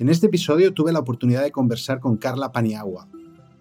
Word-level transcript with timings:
En 0.00 0.08
este 0.08 0.28
episodio 0.28 0.72
tuve 0.72 0.92
la 0.92 1.00
oportunidad 1.00 1.42
de 1.42 1.50
conversar 1.50 2.00
con 2.00 2.16
Carla 2.16 2.52
Paniagua. 2.52 3.06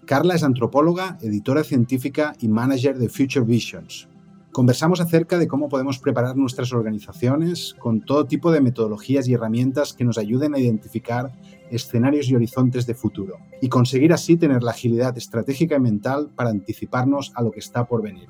Carla 0.06 0.36
es 0.36 0.44
antropóloga, 0.44 1.18
editora 1.22 1.66
científica 1.66 2.34
y 2.40 2.48
manager 2.48 2.98
de 2.98 3.10
Future 3.10 3.46
Visions. 3.46 4.08
Conversamos 4.54 5.02
acerca 5.02 5.38
de 5.38 5.50
cómo 5.50 5.68
podemos 5.68 6.00
preparar 6.00 6.38
nuestras 6.38 6.72
organizaciones 6.72 7.76
con 7.78 8.00
todo 8.00 8.26
tipo 8.26 8.54
de 8.54 8.62
metodologías 8.62 9.28
y 9.28 9.34
herramientas 9.34 9.92
que 9.92 10.06
nos 10.06 10.18
ayuden 10.18 10.56
a 10.56 10.60
identificar 10.60 11.34
escenarios 11.72 12.30
y 12.30 12.36
horizontes 12.36 12.88
de 12.88 12.96
futuro 12.96 13.40
y 13.62 13.68
conseguir 13.68 14.14
así 14.14 14.38
tener 14.38 14.64
la 14.64 14.72
agilidad 14.72 15.18
estratégica 15.18 15.76
y 15.76 15.82
mental 15.82 16.30
para 16.34 16.52
anticiparnos 16.52 17.34
a 17.36 17.44
lo 17.44 17.52
que 17.52 17.60
está 17.60 17.86
por 17.86 18.02
venir. 18.02 18.30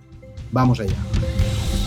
Vamos 0.52 0.80
allá. 0.80 0.98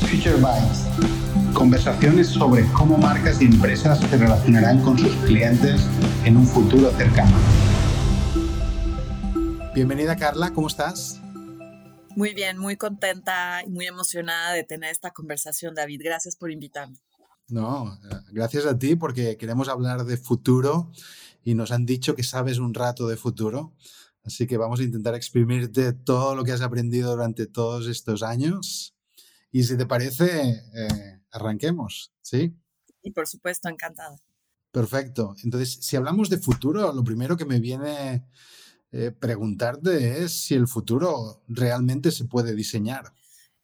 Future 0.08 0.36
Minds 0.36 1.21
Conversaciones 1.54 2.28
sobre 2.28 2.66
cómo 2.72 2.96
marcas 2.96 3.40
y 3.42 3.44
empresas 3.44 4.00
se 4.00 4.16
relacionarán 4.16 4.82
con 4.82 4.98
sus 4.98 5.14
clientes 5.26 5.86
en 6.24 6.36
un 6.36 6.46
futuro 6.46 6.90
cercano. 6.92 7.36
Bienvenida 9.74 10.16
Carla, 10.16 10.52
¿cómo 10.52 10.68
estás? 10.68 11.20
Muy 12.16 12.34
bien, 12.34 12.58
muy 12.58 12.76
contenta 12.76 13.62
y 13.66 13.70
muy 13.70 13.86
emocionada 13.86 14.52
de 14.52 14.64
tener 14.64 14.90
esta 14.90 15.10
conversación, 15.10 15.74
David. 15.74 16.00
Gracias 16.02 16.36
por 16.36 16.50
invitarme. 16.50 16.96
No, 17.48 17.98
gracias 18.32 18.64
a 18.64 18.78
ti 18.78 18.96
porque 18.96 19.36
queremos 19.36 19.68
hablar 19.68 20.04
de 20.04 20.16
futuro 20.16 20.90
y 21.44 21.54
nos 21.54 21.70
han 21.70 21.84
dicho 21.84 22.14
que 22.14 22.22
sabes 22.22 22.58
un 22.58 22.72
rato 22.72 23.08
de 23.08 23.16
futuro. 23.16 23.74
Así 24.24 24.46
que 24.46 24.56
vamos 24.56 24.80
a 24.80 24.84
intentar 24.84 25.14
exprimirte 25.14 25.92
todo 25.92 26.34
lo 26.34 26.44
que 26.44 26.52
has 26.52 26.60
aprendido 26.62 27.10
durante 27.10 27.46
todos 27.46 27.88
estos 27.88 28.22
años. 28.22 28.94
Y 29.50 29.64
si 29.64 29.76
te 29.76 29.84
parece, 29.84 30.50
eh, 30.50 31.21
arranquemos, 31.32 32.12
¿sí? 32.20 32.54
Y 33.02 33.10
por 33.10 33.26
supuesto, 33.26 33.68
encantada. 33.68 34.16
Perfecto. 34.70 35.34
Entonces, 35.42 35.78
si 35.82 35.96
hablamos 35.96 36.30
de 36.30 36.38
futuro, 36.38 36.92
lo 36.92 37.04
primero 37.04 37.36
que 37.36 37.44
me 37.44 37.60
viene 37.60 38.24
eh, 38.92 39.10
preguntarte 39.10 40.22
es 40.22 40.32
si 40.32 40.54
el 40.54 40.68
futuro 40.68 41.42
realmente 41.48 42.10
se 42.10 42.24
puede 42.24 42.54
diseñar. 42.54 43.12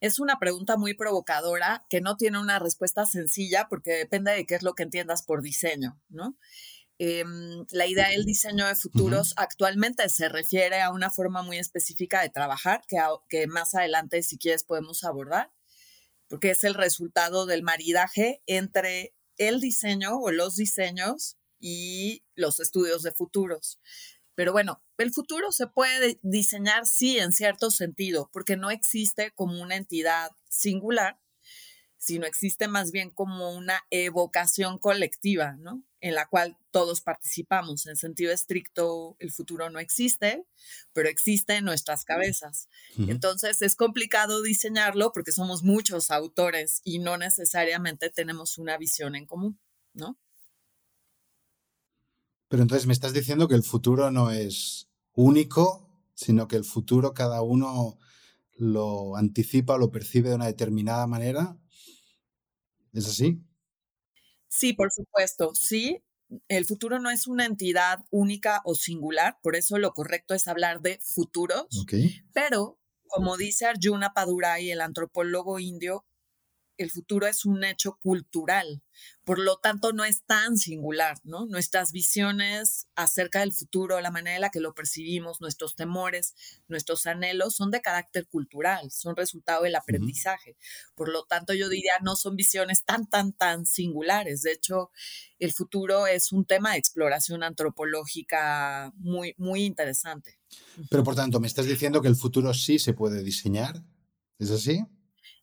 Es 0.00 0.20
una 0.20 0.38
pregunta 0.38 0.76
muy 0.76 0.94
provocadora 0.94 1.86
que 1.90 2.00
no 2.00 2.16
tiene 2.16 2.38
una 2.38 2.58
respuesta 2.58 3.04
sencilla 3.04 3.68
porque 3.68 3.92
depende 3.92 4.32
de 4.32 4.46
qué 4.46 4.54
es 4.54 4.62
lo 4.62 4.74
que 4.74 4.84
entiendas 4.84 5.22
por 5.22 5.42
diseño, 5.42 6.00
¿no? 6.08 6.36
Em, 7.00 7.64
la 7.70 7.86
idea 7.86 8.08
del 8.08 8.24
diseño 8.24 8.66
de 8.66 8.74
futuros 8.74 9.32
actualmente 9.36 10.08
se 10.08 10.28
refiere 10.28 10.82
a 10.82 10.90
una 10.90 11.10
forma 11.10 11.42
muy 11.42 11.56
específica 11.56 12.22
de 12.22 12.28
trabajar 12.28 12.82
que, 12.88 12.98
que 13.28 13.46
más 13.46 13.74
adelante, 13.74 14.22
si 14.22 14.36
quieres, 14.36 14.64
podemos 14.64 15.04
abordar 15.04 15.52
porque 16.28 16.50
es 16.50 16.64
el 16.64 16.74
resultado 16.74 17.46
del 17.46 17.62
maridaje 17.62 18.42
entre 18.46 19.14
el 19.36 19.60
diseño 19.60 20.18
o 20.18 20.30
los 20.30 20.56
diseños 20.56 21.36
y 21.58 22.24
los 22.34 22.60
estudios 22.60 23.02
de 23.02 23.12
futuros. 23.12 23.80
Pero 24.34 24.52
bueno, 24.52 24.84
el 24.98 25.12
futuro 25.12 25.50
se 25.50 25.66
puede 25.66 26.20
diseñar, 26.22 26.86
sí, 26.86 27.18
en 27.18 27.32
cierto 27.32 27.70
sentido, 27.70 28.30
porque 28.32 28.56
no 28.56 28.70
existe 28.70 29.32
como 29.32 29.60
una 29.60 29.74
entidad 29.74 30.30
singular, 30.48 31.20
sino 31.96 32.26
existe 32.26 32.68
más 32.68 32.92
bien 32.92 33.10
como 33.10 33.50
una 33.50 33.84
evocación 33.90 34.78
colectiva, 34.78 35.56
¿no? 35.58 35.82
En 36.00 36.14
la 36.14 36.26
cual 36.26 36.56
todos 36.70 37.00
participamos. 37.00 37.86
En 37.86 37.96
sentido 37.96 38.32
estricto, 38.32 39.16
el 39.18 39.32
futuro 39.32 39.68
no 39.68 39.80
existe, 39.80 40.44
pero 40.92 41.08
existe 41.08 41.56
en 41.56 41.64
nuestras 41.64 42.04
cabezas. 42.04 42.68
Entonces 42.96 43.62
es 43.62 43.74
complicado 43.74 44.42
diseñarlo 44.42 45.12
porque 45.12 45.32
somos 45.32 45.62
muchos 45.62 46.10
autores 46.10 46.80
y 46.84 47.00
no 47.00 47.16
necesariamente 47.16 48.10
tenemos 48.10 48.58
una 48.58 48.78
visión 48.78 49.16
en 49.16 49.26
común, 49.26 49.58
¿no? 49.92 50.16
Pero 52.48 52.62
entonces 52.62 52.86
me 52.86 52.92
estás 52.92 53.12
diciendo 53.12 53.48
que 53.48 53.56
el 53.56 53.64
futuro 53.64 54.10
no 54.10 54.30
es 54.30 54.88
único, 55.12 55.88
sino 56.14 56.48
que 56.48 56.56
el 56.56 56.64
futuro 56.64 57.12
cada 57.12 57.42
uno 57.42 57.98
lo 58.56 59.16
anticipa 59.16 59.74
o 59.74 59.78
lo 59.78 59.90
percibe 59.90 60.30
de 60.30 60.36
una 60.36 60.46
determinada 60.46 61.06
manera 61.06 61.58
¿Es 62.92 63.06
así? 63.06 63.40
Sí, 64.48 64.72
por 64.72 64.90
supuesto, 64.92 65.54
sí. 65.54 66.02
El 66.48 66.66
futuro 66.66 66.98
no 66.98 67.10
es 67.10 67.26
una 67.26 67.46
entidad 67.46 68.04
única 68.10 68.60
o 68.64 68.74
singular, 68.74 69.38
por 69.42 69.56
eso 69.56 69.78
lo 69.78 69.92
correcto 69.92 70.34
es 70.34 70.46
hablar 70.46 70.82
de 70.82 70.98
futuros. 71.02 71.66
Pero, 72.34 72.78
como 73.06 73.36
dice 73.36 73.66
Arjuna 73.66 74.12
Padurai, 74.12 74.70
el 74.70 74.82
antropólogo 74.82 75.58
indio, 75.58 76.04
el 76.78 76.90
futuro 76.90 77.26
es 77.26 77.44
un 77.44 77.64
hecho 77.64 77.98
cultural, 78.00 78.82
por 79.24 79.38
lo 79.38 79.58
tanto 79.58 79.92
no 79.92 80.04
es 80.04 80.22
tan 80.24 80.56
singular, 80.56 81.18
¿no? 81.24 81.46
Nuestras 81.46 81.92
visiones 81.92 82.88
acerca 82.94 83.40
del 83.40 83.52
futuro, 83.52 84.00
la 84.00 84.10
manera 84.10 84.36
en 84.36 84.40
la 84.40 84.50
que 84.50 84.60
lo 84.60 84.74
percibimos, 84.74 85.40
nuestros 85.40 85.76
temores, 85.76 86.34
nuestros 86.68 87.06
anhelos 87.06 87.54
son 87.54 87.70
de 87.70 87.82
carácter 87.82 88.26
cultural, 88.26 88.90
son 88.90 89.16
resultado 89.16 89.64
del 89.64 89.76
aprendizaje. 89.76 90.56
Por 90.94 91.10
lo 91.10 91.24
tanto, 91.24 91.52
yo 91.52 91.68
diría, 91.68 91.92
no 92.02 92.16
son 92.16 92.36
visiones 92.36 92.84
tan, 92.84 93.08
tan, 93.08 93.32
tan 93.32 93.66
singulares. 93.66 94.42
De 94.42 94.52
hecho, 94.52 94.90
el 95.38 95.52
futuro 95.52 96.06
es 96.06 96.32
un 96.32 96.44
tema 96.44 96.72
de 96.72 96.78
exploración 96.78 97.42
antropológica 97.42 98.92
muy, 98.96 99.34
muy 99.36 99.64
interesante. 99.64 100.38
Pero 100.90 101.04
por 101.04 101.14
tanto, 101.14 101.40
me 101.40 101.48
estás 101.48 101.66
diciendo 101.66 102.00
que 102.00 102.08
el 102.08 102.16
futuro 102.16 102.54
sí 102.54 102.78
se 102.78 102.94
puede 102.94 103.22
diseñar. 103.22 103.82
¿Es 104.38 104.50
así? 104.50 104.84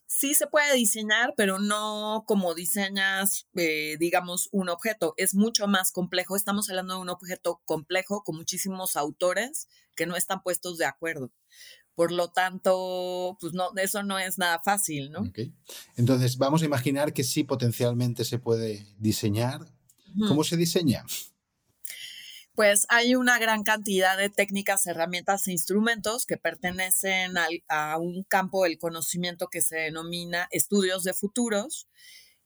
Sí 0.08 0.34
se 0.34 0.48
puede 0.48 0.76
diseñar, 0.76 1.34
pero 1.36 1.60
no 1.60 2.24
como 2.28 2.54
diseñas, 2.54 3.48
eh, 3.56 3.98
digamos, 4.00 4.50
un 4.52 4.70
objeto. 4.70 5.14
Es 5.18 5.36
mucho 5.36 5.68
más 5.68 5.92
complejo. 5.92 6.36
Estamos 6.36 6.70
hablando 6.70 6.96
de 6.96 7.02
un 7.02 7.10
objeto 7.10 7.62
complejo 7.66 8.24
con 8.24 8.36
muchísimos 8.36 8.96
autores 8.96 9.68
que 9.96 10.06
no 10.06 10.16
están 10.16 10.42
puestos 10.44 10.78
de 10.78 10.86
acuerdo. 10.86 11.32
Por 11.96 12.12
lo 12.12 12.30
tanto, 12.30 13.38
pues 13.40 13.54
no, 13.54 13.70
eso 13.78 14.04
no 14.04 14.20
es 14.20 14.38
nada 14.38 14.62
fácil, 14.64 15.12
¿no? 15.12 15.32
Entonces, 15.96 16.38
vamos 16.38 16.62
a 16.62 16.66
imaginar 16.66 17.14
que 17.14 17.24
sí 17.24 17.46
potencialmente 17.46 18.26
se 18.26 18.38
puede 18.38 18.86
diseñar. 18.98 19.72
¿Cómo 20.28 20.44
se 20.44 20.58
diseña? 20.58 21.06
Pues 22.56 22.86
hay 22.90 23.16
una 23.16 23.38
gran 23.40 23.64
cantidad 23.64 24.18
de 24.18 24.30
técnicas, 24.30 24.88
herramientas 24.88 25.48
e 25.48 25.52
instrumentos 25.52 26.26
que 26.26 26.38
pertenecen 26.38 27.34
a 27.68 27.98
un 27.98 28.24
campo 28.24 28.64
del 28.64 28.78
conocimiento 28.78 29.48
que 29.50 29.62
se 29.62 29.78
denomina 29.78 30.48
estudios 30.52 31.04
de 31.04 31.14
futuros. 31.14 31.88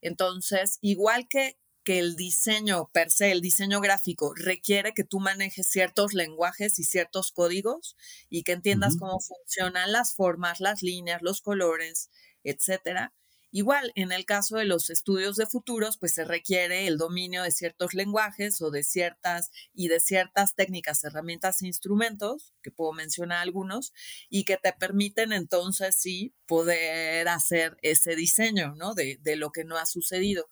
Entonces, 0.00 0.78
igual 0.80 1.28
que, 1.28 1.58
que 1.84 1.98
el 2.00 2.16
diseño 2.16 2.90
per 2.92 3.10
se, 3.10 3.30
el 3.32 3.40
diseño 3.40 3.80
gráfico, 3.80 4.34
requiere 4.34 4.92
que 4.94 5.04
tú 5.04 5.20
manejes 5.20 5.68
ciertos 5.68 6.12
lenguajes 6.14 6.78
y 6.78 6.84
ciertos 6.84 7.32
códigos 7.32 7.96
y 8.28 8.42
que 8.42 8.52
entiendas 8.52 8.96
cómo 8.96 9.20
funcionan 9.20 9.92
las 9.92 10.14
formas, 10.14 10.60
las 10.60 10.82
líneas, 10.82 11.22
los 11.22 11.40
colores, 11.40 12.10
etcétera. 12.44 13.12
Igual, 13.52 13.90
en 13.96 14.12
el 14.12 14.26
caso 14.26 14.58
de 14.58 14.64
los 14.64 14.90
estudios 14.90 15.34
de 15.36 15.46
futuros, 15.46 15.98
pues 15.98 16.14
se 16.14 16.24
requiere 16.24 16.86
el 16.86 16.98
dominio 16.98 17.42
de 17.42 17.50
ciertos 17.50 17.94
lenguajes 17.94 18.62
o 18.62 18.70
de 18.70 18.84
ciertas 18.84 19.50
y 19.74 19.88
de 19.88 19.98
ciertas 19.98 20.54
técnicas, 20.54 21.02
herramientas 21.02 21.60
e 21.62 21.66
instrumentos, 21.66 22.54
que 22.62 22.70
puedo 22.70 22.92
mencionar 22.92 23.38
algunos, 23.38 23.92
y 24.28 24.44
que 24.44 24.56
te 24.56 24.72
permiten 24.72 25.32
entonces 25.32 25.96
sí 25.96 26.32
poder 26.46 27.26
hacer 27.28 27.76
ese 27.82 28.14
diseño, 28.14 28.74
¿no? 28.76 28.94
De, 28.94 29.18
lo 29.36 29.50
que 29.50 29.64
no 29.64 29.76
ha 29.78 29.86
sucedido. 29.86 30.48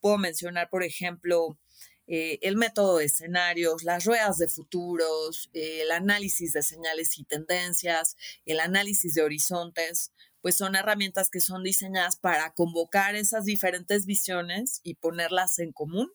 Puedo 0.00 0.16
mencionar, 0.16 0.70
por 0.70 0.84
ejemplo, 0.84 1.58
eh, 2.06 2.38
el 2.40 2.56
método 2.56 2.98
de 2.98 3.06
escenarios, 3.06 3.84
las 3.84 4.04
ruedas 4.04 4.38
de 4.38 4.48
futuros, 4.48 5.50
el 5.52 5.90
análisis 5.90 6.54
de 6.54 6.62
señales 6.62 7.18
y 7.18 7.24
tendencias, 7.24 8.16
el 8.46 8.60
análisis 8.60 9.14
de 9.14 9.22
horizontes, 9.22 10.12
pues 10.40 10.56
son 10.56 10.76
herramientas 10.76 11.30
que 11.30 11.40
son 11.40 11.62
diseñadas 11.62 12.16
para 12.16 12.52
convocar 12.54 13.16
esas 13.16 13.44
diferentes 13.44 14.06
visiones 14.06 14.80
y 14.82 14.94
ponerlas 14.94 15.58
en 15.58 15.72
común 15.72 16.10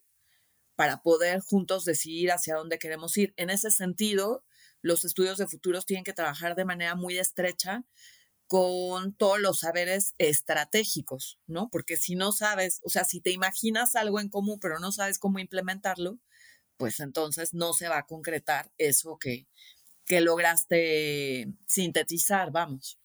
para 0.76 1.02
poder 1.02 1.40
juntos 1.40 1.84
decidir 1.84 2.32
hacia 2.32 2.56
dónde 2.56 2.78
queremos 2.78 3.16
ir. 3.16 3.32
En 3.36 3.50
ese 3.50 3.70
sentido, 3.70 4.44
los 4.82 5.04
estudios 5.04 5.38
de 5.38 5.46
futuros 5.46 5.86
tienen 5.86 6.04
que 6.04 6.12
trabajar 6.12 6.56
de 6.56 6.64
manera 6.64 6.94
muy 6.94 7.18
estrecha 7.18 7.84
con 8.46 9.14
todos 9.14 9.40
los 9.40 9.60
saberes 9.60 10.14
estratégicos, 10.18 11.38
¿no? 11.46 11.70
Porque 11.70 11.96
si 11.96 12.14
no 12.14 12.32
sabes, 12.32 12.80
o 12.84 12.90
sea, 12.90 13.04
si 13.04 13.20
te 13.20 13.30
imaginas 13.30 13.96
algo 13.96 14.20
en 14.20 14.28
común, 14.28 14.58
pero 14.60 14.78
no 14.78 14.92
sabes 14.92 15.18
cómo 15.18 15.38
implementarlo, 15.38 16.18
pues 16.76 17.00
entonces 17.00 17.54
no 17.54 17.72
se 17.72 17.88
va 17.88 17.98
a 17.98 18.06
concretar 18.06 18.70
eso 18.76 19.16
que, 19.18 19.46
que 20.04 20.20
lograste 20.20 21.48
sintetizar, 21.66 22.50
vamos. 22.50 22.98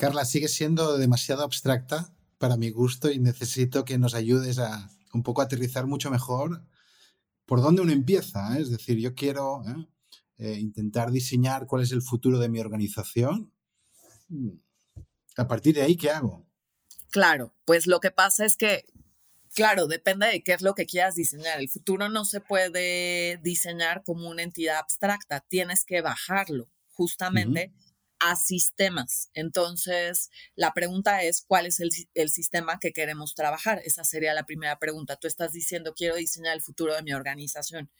Carla, 0.00 0.24
sigue 0.24 0.48
siendo 0.48 0.96
demasiado 0.96 1.42
abstracta 1.42 2.10
para 2.38 2.56
mi 2.56 2.70
gusto 2.70 3.10
y 3.10 3.18
necesito 3.18 3.84
que 3.84 3.98
nos 3.98 4.14
ayudes 4.14 4.58
a 4.58 4.88
un 5.12 5.22
poco 5.22 5.42
aterrizar 5.42 5.86
mucho 5.86 6.10
mejor 6.10 6.64
por 7.44 7.60
dónde 7.60 7.82
uno 7.82 7.92
empieza. 7.92 8.56
¿eh? 8.56 8.62
Es 8.62 8.70
decir, 8.70 8.96
yo 8.96 9.14
quiero 9.14 9.62
¿eh? 9.68 9.86
Eh, 10.38 10.58
intentar 10.58 11.10
diseñar 11.10 11.66
cuál 11.66 11.82
es 11.82 11.92
el 11.92 12.00
futuro 12.00 12.38
de 12.38 12.48
mi 12.48 12.60
organización. 12.60 13.52
A 15.36 15.46
partir 15.46 15.74
de 15.74 15.82
ahí, 15.82 15.96
¿qué 15.96 16.08
hago? 16.08 16.46
Claro, 17.10 17.54
pues 17.66 17.86
lo 17.86 18.00
que 18.00 18.10
pasa 18.10 18.46
es 18.46 18.56
que 18.56 18.86
Claro, 19.52 19.88
depende 19.88 20.28
de 20.28 20.42
qué 20.44 20.52
es 20.52 20.62
lo 20.62 20.74
que 20.74 20.86
quieras 20.86 21.16
diseñar. 21.16 21.60
El 21.60 21.68
futuro 21.68 22.08
no 22.08 22.24
se 22.24 22.40
puede 22.40 23.36
diseñar 23.42 24.02
como 24.04 24.30
una 24.30 24.44
entidad 24.44 24.78
abstracta, 24.78 25.40
tienes 25.40 25.84
que 25.84 26.00
bajarlo 26.00 26.70
justamente 26.86 27.74
a 28.20 28.36
sistemas. 28.36 29.30
Entonces, 29.34 30.30
la 30.54 30.72
pregunta 30.72 31.22
es, 31.22 31.42
¿cuál 31.42 31.66
es 31.66 31.80
el, 31.80 31.90
el, 32.14 32.30
sistema 32.30 32.78
que 32.78 32.92
queremos 32.92 33.34
trabajar? 33.34 33.80
Esa 33.84 34.04
sería 34.04 34.34
la 34.34 34.46
primera 34.46 34.78
pregunta. 34.78 35.16
Tú 35.16 35.26
estás 35.26 35.52
diciendo, 35.52 35.94
quiero 35.94 36.16
diseñar 36.16 36.54
el 36.54 36.62
futuro 36.62 36.94
de 36.94 37.02
mi 37.02 37.12
organización. 37.12 37.90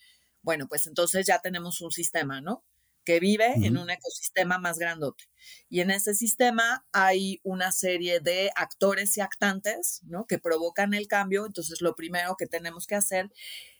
Bueno, 0.43 0.69
pues 0.69 0.87
entonces 0.87 1.27
ya 1.27 1.41
tenemos 1.41 1.81
un 1.81 1.91
sistema, 1.91 2.41
¿no? 2.41 2.65
que 3.05 3.19
vive 3.19 3.55
en 3.63 3.77
un 3.79 3.91
ecosistema 3.91 4.59
más 4.59 4.79
grandote. 4.79 5.25
Y 5.69 5.81
en 5.81 5.91
ese 5.91 6.15
sistema 6.15 6.85
hay 6.93 7.41
una 7.43 7.73
serie 7.73 8.21
de 8.21 8.51
actores 8.55 9.17
y 9.17 9.21
actantes, 9.21 10.01
¿no? 10.05 10.27
Que 10.27 10.39
provocan 10.39 10.95
el 10.95 11.09
cambio. 11.09 11.47
Entonces, 11.47 11.81
lo 11.81 11.97
primero 11.97 12.37
que 12.37 12.47
tenemos 12.47 12.87
que 12.87 12.97
hacer 12.97 13.33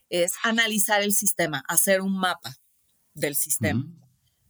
es 0.09 0.33
analizar 0.43 1.03
el 1.03 1.13
sistema, 1.13 1.63
hacer 1.69 2.01
un 2.01 2.19
mapa 2.19 2.57
del 3.15 3.37
sistema. 3.37 3.85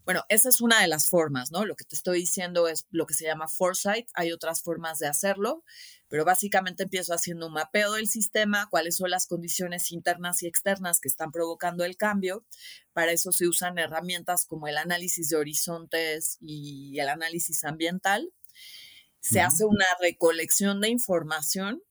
Bueno, 0.04 0.24
esa 0.28 0.48
es 0.48 0.60
una 0.60 0.80
de 0.80 0.88
las 0.88 1.08
formas, 1.08 1.52
¿no? 1.52 1.64
Lo 1.64 1.76
que 1.76 1.84
te 1.84 1.94
estoy 1.94 2.20
diciendo 2.20 2.68
es 2.68 2.86
lo 2.90 3.06
que 3.06 3.14
se 3.14 3.24
llama 3.24 3.48
foresight. 3.48 4.08
Hay 4.14 4.32
otras 4.32 4.62
formas 4.62 4.98
de 4.98 5.06
hacerlo, 5.06 5.62
pero 6.08 6.24
básicamente 6.24 6.84
empiezo 6.84 7.14
haciendo 7.14 7.46
un 7.46 7.52
mapeo 7.52 7.92
del 7.92 8.08
sistema, 8.08 8.68
cuáles 8.70 8.96
son 8.96 9.10
las 9.10 9.26
condiciones 9.26 9.92
internas 9.92 10.42
y 10.42 10.46
externas 10.46 11.00
que 11.00 11.08
están 11.08 11.30
provocando 11.30 11.84
el 11.84 11.96
cambio. 11.96 12.44
Para 12.92 13.12
eso 13.12 13.30
se 13.32 13.46
usan 13.46 13.78
herramientas 13.78 14.46
como 14.46 14.68
el 14.68 14.78
análisis 14.78 15.28
de 15.28 15.36
horizontes 15.36 16.38
y 16.40 16.98
el 16.98 17.08
análisis 17.08 17.64
ambiental. 17.64 18.32
Se 19.20 19.40
hace 19.42 19.66
una 19.66 19.86
recolección 20.00 20.80
de 20.80 20.88
información 20.88 21.82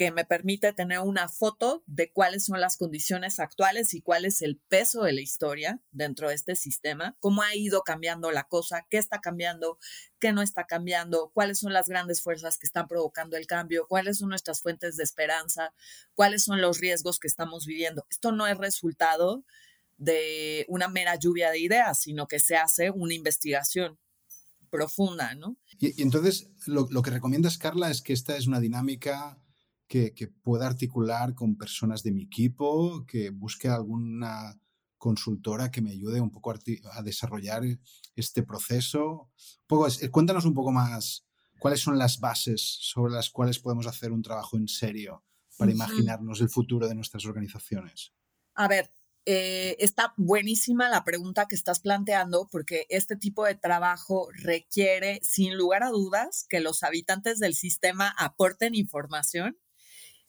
que 0.00 0.10
me 0.12 0.24
permite 0.24 0.72
tener 0.72 1.00
una 1.00 1.28
foto 1.28 1.84
de 1.86 2.10
cuáles 2.10 2.46
son 2.46 2.58
las 2.58 2.78
condiciones 2.78 3.38
actuales 3.38 3.92
y 3.92 4.00
cuál 4.00 4.24
es 4.24 4.40
el 4.40 4.56
peso 4.56 5.02
de 5.02 5.12
la 5.12 5.20
historia 5.20 5.78
dentro 5.92 6.30
de 6.30 6.36
este 6.36 6.56
sistema, 6.56 7.18
cómo 7.20 7.42
ha 7.42 7.54
ido 7.54 7.82
cambiando 7.82 8.30
la 8.30 8.44
cosa, 8.44 8.86
qué 8.88 8.96
está 8.96 9.20
cambiando, 9.20 9.78
qué 10.18 10.32
no 10.32 10.40
está 10.40 10.64
cambiando, 10.64 11.30
cuáles 11.34 11.58
son 11.58 11.74
las 11.74 11.86
grandes 11.86 12.22
fuerzas 12.22 12.56
que 12.56 12.66
están 12.66 12.88
provocando 12.88 13.36
el 13.36 13.46
cambio, 13.46 13.86
cuáles 13.86 14.16
son 14.16 14.30
nuestras 14.30 14.62
fuentes 14.62 14.96
de 14.96 15.04
esperanza, 15.04 15.74
cuáles 16.14 16.44
son 16.44 16.62
los 16.62 16.78
riesgos 16.78 17.18
que 17.18 17.28
estamos 17.28 17.66
viviendo. 17.66 18.06
Esto 18.08 18.32
no 18.32 18.46
es 18.46 18.56
resultado 18.56 19.44
de 19.98 20.64
una 20.68 20.88
mera 20.88 21.16
lluvia 21.16 21.50
de 21.50 21.58
ideas, 21.58 22.00
sino 22.00 22.26
que 22.26 22.40
se 22.40 22.56
hace 22.56 22.90
una 22.90 23.12
investigación 23.12 23.98
profunda, 24.70 25.34
¿no? 25.34 25.58
Y, 25.78 26.00
entonces 26.00 26.48
lo, 26.64 26.88
lo 26.90 27.02
que 27.02 27.10
recomiendas, 27.10 27.58
Carla, 27.58 27.90
es 27.90 28.00
que 28.00 28.14
esta 28.14 28.34
es 28.38 28.46
una 28.46 28.60
dinámica 28.60 29.38
que, 29.90 30.32
pueda 30.44 30.68
articular 30.68 31.34
con 31.34 31.56
personas 31.56 32.04
de 32.04 32.12
mi 32.12 32.22
equipo, 32.22 33.04
que 33.06 33.30
busque 33.30 33.66
alguna 33.66 34.56
consultora 34.96 35.72
que 35.72 35.82
me 35.82 35.90
ayude 35.90 36.20
un 36.20 36.30
poco 36.30 36.52
a, 36.52 37.02
desarrollar 37.02 37.62
este 38.14 38.44
proceso. 38.44 39.32
cuéntanos 40.12 40.44
un 40.44 40.54
poco 40.54 40.70
más 40.70 41.26
cuáles 41.58 41.80
son 41.80 41.98
las 41.98 42.20
bases 42.20 42.60
sobre 42.80 43.14
las 43.14 43.30
cuales 43.30 43.58
podemos 43.58 43.88
hacer 43.88 44.12
un 44.12 44.22
trabajo 44.22 44.56
en 44.56 44.68
serio 44.68 45.24
para 45.58 45.72
imaginarnos 45.72 46.40
el 46.40 46.48
futuro 46.48 46.86
de 46.86 46.94
nuestras 46.94 47.26
organizaciones. 47.26 48.12
A 48.54 48.68
ver, 48.68 48.92
eh, 49.26 49.76
está 49.80 50.14
buenísima 50.16 50.88
la 50.88 51.02
pregunta 51.02 51.46
que 51.48 51.56
estás 51.56 51.80
planteando 51.80 52.48
porque 52.48 52.86
este 52.90 53.16
tipo 53.16 53.44
de 53.44 53.56
trabajo 53.56 54.28
requiere, 54.34 55.18
sin 55.22 55.56
lugar 55.56 55.82
a 55.82 55.90
dudas, 55.90 56.46
que 56.48 56.60
los 56.60 56.84
habitantes 56.84 57.40
del 57.40 57.54
sistema 57.54 58.14
aporten 58.16 58.76
información 58.76 59.58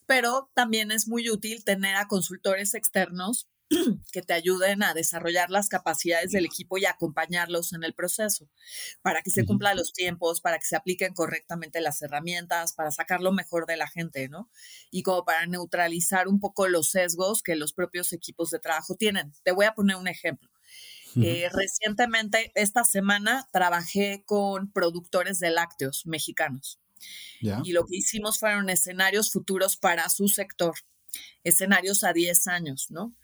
pero 0.06 0.50
también 0.54 0.90
es 0.90 1.08
muy 1.08 1.30
útil 1.30 1.64
tener 1.64 1.96
a 1.96 2.08
consultores 2.08 2.74
externos 2.74 3.48
que 4.12 4.22
te 4.22 4.32
ayuden 4.34 4.82
a 4.82 4.94
desarrollar 4.94 5.50
las 5.50 5.68
capacidades 5.68 6.32
del 6.32 6.44
equipo 6.44 6.78
y 6.78 6.84
acompañarlos 6.84 7.72
en 7.72 7.84
el 7.84 7.94
proceso, 7.94 8.48
para 9.02 9.22
que 9.22 9.30
se 9.30 9.44
cumplan 9.44 9.76
los 9.76 9.92
tiempos, 9.92 10.40
para 10.40 10.58
que 10.58 10.66
se 10.66 10.76
apliquen 10.76 11.14
correctamente 11.14 11.80
las 11.80 12.02
herramientas, 12.02 12.72
para 12.74 12.90
sacar 12.90 13.20
lo 13.20 13.32
mejor 13.32 13.66
de 13.66 13.76
la 13.76 13.88
gente, 13.88 14.28
¿no? 14.28 14.50
Y 14.90 15.02
como 15.02 15.24
para 15.24 15.46
neutralizar 15.46 16.28
un 16.28 16.40
poco 16.40 16.68
los 16.68 16.90
sesgos 16.90 17.42
que 17.42 17.56
los 17.56 17.72
propios 17.72 18.12
equipos 18.12 18.50
de 18.50 18.58
trabajo 18.58 18.94
tienen. 18.96 19.32
Te 19.42 19.52
voy 19.52 19.66
a 19.66 19.74
poner 19.74 19.96
un 19.96 20.08
ejemplo. 20.08 20.50
Eh, 21.14 21.50
recientemente, 21.52 22.52
esta 22.54 22.84
semana, 22.84 23.46
trabajé 23.52 24.24
con 24.24 24.72
productores 24.72 25.38
de 25.40 25.50
lácteos 25.50 26.06
mexicanos. 26.06 26.81
Y 27.64 27.72
lo 27.72 27.84
que 27.86 27.96
hicimos 27.96 28.38
fueron 28.38 28.70
escenarios 28.70 29.32
futuros 29.32 29.76
para 29.76 30.08
su 30.08 30.28
sector, 30.28 30.74
escenarios 31.44 32.04
a 32.04 32.12
10 32.12 32.48
años, 32.48 32.90
¿no? 32.90 33.14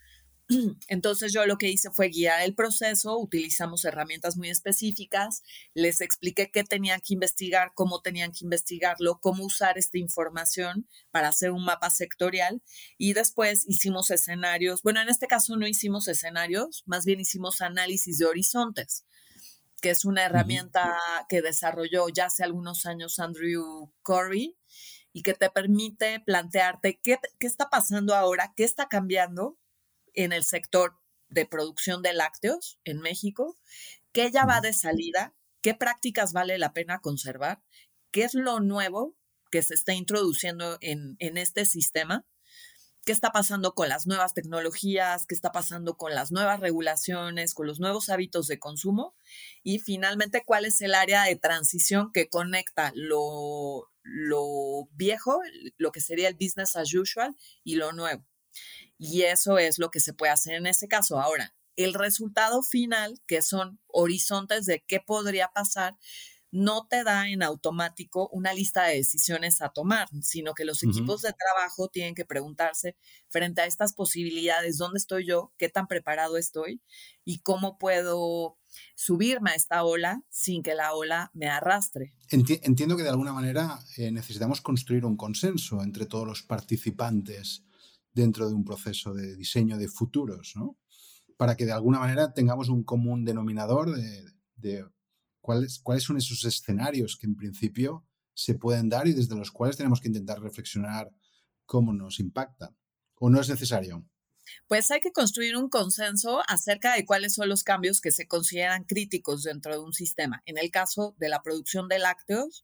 Entonces 0.87 1.31
yo 1.31 1.45
lo 1.45 1.57
que 1.57 1.69
hice 1.69 1.91
fue 1.91 2.09
guiar 2.09 2.41
el 2.41 2.55
proceso, 2.55 3.17
utilizamos 3.19 3.85
herramientas 3.85 4.35
muy 4.35 4.49
específicas, 4.49 5.43
les 5.75 6.01
expliqué 6.01 6.49
qué 6.51 6.63
tenían 6.63 7.01
que 7.01 7.13
investigar, 7.13 7.71
cómo 7.75 8.01
tenían 8.01 8.31
que 8.31 8.45
investigarlo, 8.45 9.19
cómo 9.21 9.45
usar 9.45 9.77
esta 9.77 9.99
información 9.99 10.87
para 11.11 11.27
hacer 11.27 11.51
un 11.51 11.63
mapa 11.65 11.91
sectorial 11.91 12.63
y 12.97 13.13
después 13.13 13.65
hicimos 13.67 14.09
escenarios, 14.09 14.81
bueno, 14.81 15.01
en 15.01 15.09
este 15.09 15.27
caso 15.27 15.55
no 15.55 15.67
hicimos 15.67 16.07
escenarios, 16.07 16.83
más 16.87 17.05
bien 17.05 17.19
hicimos 17.19 17.61
análisis 17.61 18.17
de 18.17 18.25
horizontes 18.25 19.05
que 19.79 19.89
es 19.89 20.05
una 20.05 20.25
herramienta 20.25 20.97
que 21.27 21.41
desarrolló 21.41 22.09
ya 22.09 22.25
hace 22.25 22.43
algunos 22.43 22.85
años 22.85 23.19
Andrew 23.19 23.91
Corey 24.01 24.57
y 25.13 25.23
que 25.23 25.33
te 25.33 25.49
permite 25.49 26.19
plantearte 26.19 26.99
qué, 27.01 27.19
qué 27.39 27.47
está 27.47 27.69
pasando 27.69 28.15
ahora, 28.15 28.53
qué 28.55 28.63
está 28.63 28.87
cambiando 28.87 29.57
en 30.13 30.31
el 30.33 30.43
sector 30.43 30.99
de 31.29 31.45
producción 31.45 32.01
de 32.01 32.13
lácteos 32.13 32.79
en 32.83 32.99
México, 32.99 33.57
qué 34.11 34.31
ya 34.31 34.45
va 34.45 34.61
de 34.61 34.73
salida, 34.73 35.35
qué 35.61 35.73
prácticas 35.73 36.33
vale 36.33 36.57
la 36.57 36.73
pena 36.73 36.99
conservar, 36.99 37.61
qué 38.11 38.23
es 38.23 38.33
lo 38.33 38.59
nuevo 38.59 39.15
que 39.51 39.61
se 39.61 39.73
está 39.73 39.93
introduciendo 39.93 40.77
en, 40.81 41.15
en 41.19 41.37
este 41.37 41.65
sistema 41.65 42.25
qué 43.09 43.13
está 43.13 43.31
pasando 43.31 43.73
con 43.73 43.89
las 43.89 44.05
nuevas 44.05 44.35
tecnologías, 44.35 45.25
qué 45.25 45.33
está 45.33 45.51
pasando 45.51 45.97
con 45.97 46.13
las 46.13 46.31
nuevas 46.31 46.59
regulaciones, 46.59 47.55
con 47.55 47.65
los 47.65 47.79
nuevos 47.79 48.07
hábitos 48.09 48.45
de 48.45 48.59
consumo 48.59 49.15
y 49.63 49.79
finalmente 49.79 50.43
cuál 50.45 50.65
es 50.65 50.79
el 50.83 50.93
área 50.93 51.23
de 51.23 51.35
transición 51.35 52.11
que 52.11 52.29
conecta 52.29 52.91
lo, 52.93 53.89
viejo, 54.91 55.41
lo 55.79 55.91
que 55.91 56.01
sería 56.01 56.27
el 56.27 56.35
business 56.35 56.75
as 56.75 56.93
usual 56.93 57.35
y 57.63 57.77
lo 57.77 57.93
nuevo. 57.93 58.23
Y 58.99 59.23
eso 59.23 59.57
es 59.57 59.79
lo 59.79 59.89
que 59.89 60.01
se 60.01 60.13
puede 60.13 60.31
hacer 60.31 60.53
en 60.53 60.67
ese 60.67 60.87
caso. 60.87 61.19
Ahora, 61.19 61.55
el 61.77 61.95
resultado 61.95 62.61
final, 62.61 63.19
que 63.25 63.41
son 63.41 63.79
horizontes 63.87 64.67
de 64.67 64.83
qué 64.87 64.99
podría 64.99 65.47
pasar, 65.47 65.97
no 66.51 66.87
te 66.87 67.03
da 67.03 67.29
en 67.29 67.43
automático 67.43 68.29
una 68.31 68.53
lista 68.53 68.85
de 68.85 68.95
decisiones 68.95 69.61
a 69.61 69.69
tomar, 69.69 70.07
sino 70.21 70.53
que 70.53 70.65
los 70.65 70.83
equipos 70.83 71.21
de 71.21 71.33
trabajo 71.33 71.89
tienen 71.89 72.15
que 72.15 72.25
preguntarse 72.25 72.95
frente 73.27 73.61
a 73.61 73.65
estas 73.65 73.93
posibilidades, 73.93 74.77
¿dónde 74.77 74.97
estoy 74.97 75.27
yo? 75.27 75.53
¿Qué 75.57 75.69
tan 75.69 75.87
preparado 75.87 76.37
estoy? 76.37 76.81
¿Y 77.23 77.39
cómo 77.39 77.77
puedo 77.77 78.57
subirme 78.95 79.51
a 79.51 79.55
esta 79.55 79.83
ola 79.83 80.23
sin 80.29 80.63
que 80.63 80.73
la 80.73 80.93
ola 80.93 81.31
me 81.33 81.47
arrastre? 81.47 82.13
entiendo 82.29 82.97
que 82.97 83.03
de 83.03 83.09
alguna 83.09 83.33
manera 83.33 83.79
eh, 83.97 84.11
necesitamos 84.11 84.61
construir 84.61 85.05
un 85.05 85.17
consenso 85.17 85.81
entre 85.83 86.05
todos 86.05 86.27
los 86.27 86.43
participantes 86.43 87.63
dentro 88.13 88.47
de 88.47 88.55
un 88.55 88.65
proceso 88.65 89.13
de 89.13 89.35
diseño 89.35 89.77
de 89.77 89.87
futuros, 89.87 90.53
¿no? 90.55 90.77
Para 91.37 91.55
que 91.55 91.65
de 91.65 91.71
alguna 91.71 91.99
manera 91.99 92.33
tengamos 92.33 92.69
un 92.69 92.83
común 92.83 93.23
denominador 93.23 93.95
de 94.55 94.85
¿Cuáles, 95.49 95.79
¿Cuáles 95.79 96.03
son 96.03 96.15
esos 96.15 96.45
escenarios 96.45 97.17
que 97.17 97.25
en 97.25 97.35
principio 97.35 98.05
se 98.35 98.53
pueden 98.53 98.87
dar 98.87 99.07
y 99.07 99.13
desde 99.13 99.35
los 99.35 99.49
cuales 99.49 99.77
tenemos 99.77 99.99
que 99.99 100.07
intentar 100.07 100.39
reflexionar 100.39 101.09
cómo 101.65 101.91
nos 101.91 102.19
impacta? 102.19 102.75
¿O 103.15 103.31
no 103.31 103.41
es 103.41 103.49
necesario? 103.49 104.07
Pues 104.67 104.91
hay 104.91 104.99
que 104.99 105.11
construir 105.11 105.57
un 105.57 105.67
consenso 105.67 106.43
acerca 106.47 106.93
de 106.93 107.03
cuáles 107.03 107.33
son 107.33 107.49
los 107.49 107.63
cambios 107.63 107.99
que 107.99 108.11
se 108.11 108.27
consideran 108.27 108.83
críticos 108.83 109.41
dentro 109.41 109.73
de 109.73 109.79
un 109.79 109.91
sistema. 109.91 110.43
En 110.45 110.59
el 110.59 110.69
caso 110.69 111.15
de 111.17 111.29
la 111.29 111.41
producción 111.41 111.87
de 111.87 111.97
lácteos, 111.97 112.63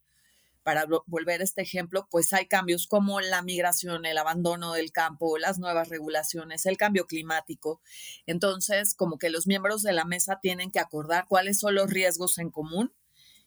para 0.66 0.88
volver 1.06 1.42
a 1.42 1.44
este 1.44 1.62
ejemplo, 1.62 2.08
pues 2.10 2.34
hay 2.34 2.48
cambios 2.48 2.88
como 2.88 3.22
la 3.22 3.44
migración, 3.44 4.04
el 4.08 4.18
abandono 4.18 4.74
del 4.74 4.92
campo, 4.92 5.38
las 5.38 5.60
nuevas 5.60 5.90
regulaciones, 5.90 6.66
el 6.66 6.76
cambio 6.76 7.06
climático. 7.06 7.82
Entonces, 8.26 8.96
como 8.96 9.20
que 9.20 9.30
los 9.30 9.46
miembros 9.46 9.84
de 9.84 9.94
la 9.94 10.06
mesa 10.06 10.40
tienen 10.42 10.72
que 10.72 10.80
acordar 10.80 11.28
cuáles 11.28 11.60
son 11.60 11.76
los 11.76 11.88
riesgos 11.92 12.40
en 12.40 12.50
común 12.50 12.92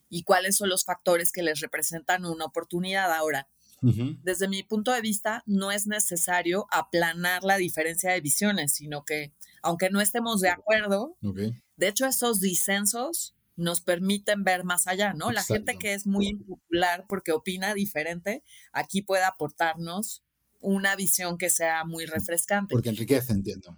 y 0.09 0.23
cuáles 0.23 0.55
son 0.57 0.69
los 0.69 0.85
factores 0.85 1.33
que 1.33 1.43
les 1.43 1.59
representan 1.59 2.25
una 2.25 2.45
oportunidad. 2.45 3.13
Ahora, 3.13 3.49
desde 3.83 4.47
mi 4.47 4.63
punto 4.63 4.93
de 4.93 5.01
vista, 5.01 5.43
no 5.45 5.73
es 5.73 5.89
necesario 5.89 6.69
aplanar 6.71 7.43
la 7.43 7.57
diferencia 7.57 8.13
de 8.13 8.21
visiones, 8.21 8.75
sino 8.75 9.05
que, 9.05 9.33
aunque 9.61 9.91
no 9.91 10.01
estemos 10.01 10.41
de 10.41 10.51
acuerdo, 10.51 11.17
de 11.21 11.89
hecho, 11.89 12.07
esos 12.07 12.39
disensos 12.39 13.35
nos 13.59 13.81
permiten 13.81 14.45
ver 14.45 14.65
más 14.65 14.87
allá, 14.87 15.13
¿no? 15.13 15.33
La 15.33 15.43
gente 15.43 15.77
que 15.79 15.93
es 15.93 16.07
muy 16.07 16.29
impopular 16.29 17.05
porque 17.09 17.33
opina 17.33 17.75
diferente, 17.75 18.45
aquí 18.73 19.03
puede 19.03 19.25
aportarnos 19.25 20.23
una 20.61 20.95
visión 20.97 21.39
que 21.39 21.51
sea 21.51 21.85
muy 21.85 22.07
refrescante. 22.07 22.73
Porque 22.73 22.89
enriquece, 22.89 23.33
entiendo. 23.33 23.77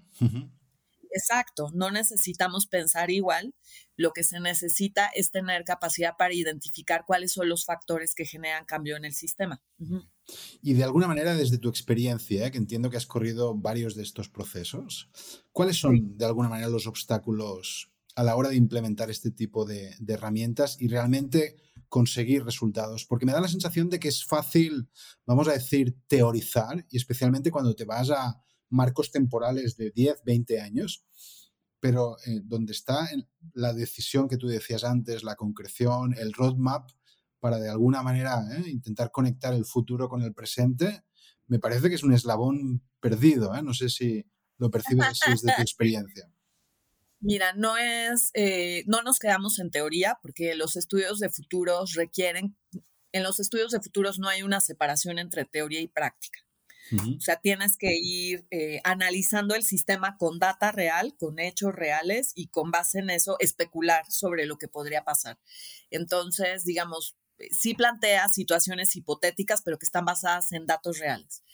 Exacto, 1.13 1.71
no 1.75 1.91
necesitamos 1.91 2.67
pensar 2.67 3.11
igual, 3.11 3.55
lo 3.97 4.13
que 4.13 4.23
se 4.23 4.39
necesita 4.39 5.11
es 5.15 5.31
tener 5.31 5.65
capacidad 5.65 6.13
para 6.17 6.35
identificar 6.35 7.05
cuáles 7.07 7.33
son 7.33 7.49
los 7.49 7.65
factores 7.65 8.15
que 8.15 8.27
generan 8.27 8.67
cambio 8.67 8.97
en 8.97 9.07
el 9.07 9.15
sistema. 9.15 9.63
Y 10.63 10.75
de 10.75 10.85
alguna 10.85 11.09
manera, 11.09 11.35
desde 11.35 11.59
tu 11.59 11.71
experiencia, 11.71 12.47
¿eh? 12.47 12.51
que 12.51 12.59
entiendo 12.59 12.91
que 12.91 12.99
has 12.99 13.07
corrido 13.07 13.55
varios 13.57 13.97
de 13.97 14.03
estos 14.03 14.29
procesos, 14.29 15.11
¿cuáles 15.53 15.79
son 15.79 16.17
de 16.19 16.27
alguna 16.27 16.51
manera 16.51 16.69
los 16.69 16.87
obstáculos 16.87 17.91
a 18.21 18.23
la 18.23 18.37
hora 18.37 18.51
de 18.51 18.57
implementar 18.57 19.11
este 19.11 19.31
tipo 19.31 19.65
de, 19.65 19.95
de 19.99 20.13
herramientas 20.13 20.77
y 20.79 20.89
realmente 20.89 21.57
conseguir 21.89 22.45
resultados? 22.45 23.07
Porque 23.07 23.25
me 23.25 23.33
da 23.33 23.41
la 23.41 23.49
sensación 23.49 23.89
de 23.89 23.99
que 23.99 24.09
es 24.09 24.25
fácil, 24.25 24.91
vamos 25.25 25.49
a 25.49 25.53
decir, 25.53 25.97
teorizar 26.07 26.87
y 26.91 26.99
especialmente 26.99 27.51
cuando 27.51 27.75
te 27.75 27.85
vas 27.85 28.11
a 28.11 28.43
marcos 28.69 29.11
temporales 29.11 29.77
de 29.77 29.91
10, 29.91 30.23
20 30.25 30.61
años, 30.61 31.05
pero 31.81 32.17
eh, 32.27 32.41
donde 32.45 32.73
está 32.73 33.09
la 33.55 33.73
decisión 33.73 34.29
que 34.29 34.37
tú 34.37 34.49
decías 34.49 34.85
antes, 34.85 35.25
la 35.25 35.35
concreción, 35.35 36.15
el 36.19 36.35
roadmap, 36.35 36.91
para 37.41 37.59
de 37.59 37.71
alguna 37.71 38.03
manera 38.03 38.45
eh, 38.53 38.69
intentar 38.69 39.11
conectar 39.11 39.55
el 39.55 39.65
futuro 39.65 40.09
con 40.09 40.21
el 40.23 40.35
presente, 40.35 41.05
me 41.47 41.59
parece 41.59 41.89
que 41.89 41.95
es 41.95 42.03
un 42.03 42.13
eslabón 42.13 42.83
perdido. 43.01 43.55
¿eh? 43.55 43.63
No 43.63 43.73
sé 43.73 43.89
si 43.89 44.25
lo 44.59 44.71
percibes 44.71 45.07
así 45.07 45.31
desde 45.31 45.55
tu 45.57 45.63
experiencia. 45.63 46.31
Mira, 47.21 47.53
no 47.53 47.77
es, 47.77 48.33
no 48.87 49.03
nos 49.03 49.19
quedamos 49.19 49.59
en 49.59 49.71
teoría 49.71 50.19
porque 50.23 50.55
los 50.55 50.77
estudios 50.77 51.19
de 51.19 51.29
futuros 51.29 51.95
requieren, 51.95 52.57
en 53.13 53.23
los 53.23 53.41
estudios 53.41 53.73
de 53.73 53.81
futuros 53.81 54.19
no 54.19 54.29
hay 54.29 54.43
una 54.43 54.61
separación 54.61 55.19
entre 55.19 55.45
teoría 55.45 55.81
y 55.81 55.89
práctica. 55.89 56.41
O 56.93 57.21
sea, 57.21 57.37
tienes 57.37 57.77
que 57.77 57.97
ir 57.97 58.47
eh, 58.51 58.81
analizando 58.83 59.55
el 59.55 59.63
sistema 59.63 60.17
con 60.17 60.41
data 60.41 60.73
real, 60.73 61.15
con 61.17 61.39
hechos 61.39 61.73
reales 61.73 62.33
y 62.35 62.49
con 62.49 62.73
base 62.73 62.99
en 62.99 63.11
eso 63.11 63.37
especular 63.39 64.11
sobre 64.11 64.45
lo 64.45 64.59
que 64.59 64.67
podría 64.67 65.05
pasar. 65.05 65.39
Entonces, 65.91 66.65
digamos, 66.65 67.17
eh, 67.39 67.49
sí 67.53 67.75
plantea 67.75 68.29
situaciones 68.29 68.97
hipotéticas, 68.97 69.63
pero 69.63 69.79
que 69.79 69.87
están 69.87 70.05
basadas 70.05 70.51
en 70.53 70.67
datos 70.67 70.99
reales. 70.99 71.45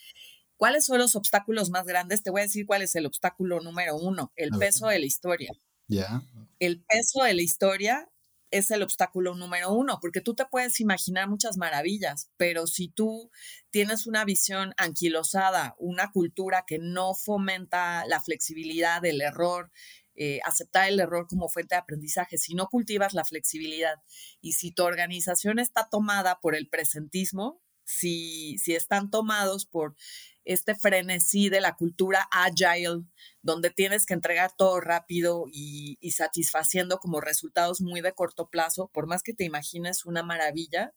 ¿Cuáles 0.57 0.85
son 0.85 0.97
los 0.97 1.15
obstáculos 1.15 1.69
más 1.69 1.85
grandes? 1.85 2.23
Te 2.23 2.31
voy 2.31 2.41
a 2.41 2.45
decir 2.45 2.65
cuál 2.65 2.81
es 2.81 2.95
el 2.95 3.05
obstáculo 3.05 3.59
número 3.61 3.95
uno, 3.95 4.31
el 4.35 4.49
peso 4.57 4.87
de 4.87 4.99
la 4.99 5.05
historia. 5.05 5.51
Ya. 5.87 6.21
El 6.59 6.83
peso 6.83 7.23
de 7.23 7.33
la 7.35 7.41
historia 7.43 8.09
es 8.51 8.71
el 8.71 8.81
obstáculo 8.81 9.35
número 9.35 9.73
uno, 9.73 9.99
porque 10.01 10.21
tú 10.21 10.33
te 10.33 10.45
puedes 10.45 10.79
imaginar 10.79 11.29
muchas 11.29 11.57
maravillas, 11.57 12.31
pero 12.37 12.65
si 12.65 12.87
tú 12.87 13.29
tienes 13.69 14.07
una 14.07 14.25
visión 14.25 14.73
anquilosada, 14.77 15.75
una 15.79 16.11
cultura 16.11 16.63
que 16.65 16.79
no 16.79 17.13
fomenta 17.13 18.05
la 18.05 18.21
flexibilidad, 18.21 19.03
el 19.05 19.21
error, 19.21 19.71
eh, 20.15 20.39
aceptar 20.45 20.87
el 20.89 20.99
error 20.99 21.27
como 21.27 21.49
fuente 21.49 21.75
de 21.75 21.79
aprendizaje, 21.79 22.37
si 22.37 22.55
no 22.55 22.67
cultivas 22.67 23.13
la 23.13 23.25
flexibilidad 23.25 23.95
y 24.41 24.53
si 24.53 24.71
tu 24.71 24.83
organización 24.83 25.59
está 25.59 25.89
tomada 25.89 26.39
por 26.39 26.55
el 26.55 26.69
presentismo, 26.69 27.61
si, 27.87 28.57
si 28.57 28.75
están 28.75 29.09
tomados 29.09 29.65
por 29.65 29.95
este 30.43 30.75
frenesí 30.75 31.49
de 31.49 31.61
la 31.61 31.75
cultura 31.75 32.27
agile, 32.31 33.03
donde 33.41 33.69
tienes 33.69 34.05
que 34.05 34.13
entregar 34.13 34.51
todo 34.57 34.79
rápido 34.79 35.45
y, 35.51 35.97
satisfaciendo 36.11 36.99
como 36.99 37.21
resultados 37.21 37.81
muy 37.81 38.01
de 38.01 38.13
corto 38.13 38.49
plazo, 38.49 38.89
por 38.93 39.07
más 39.07 39.23
que 39.23 39.33
te 39.33 39.43
imagines 39.43 40.05
una 40.05 40.23
maravilla, 40.23 40.93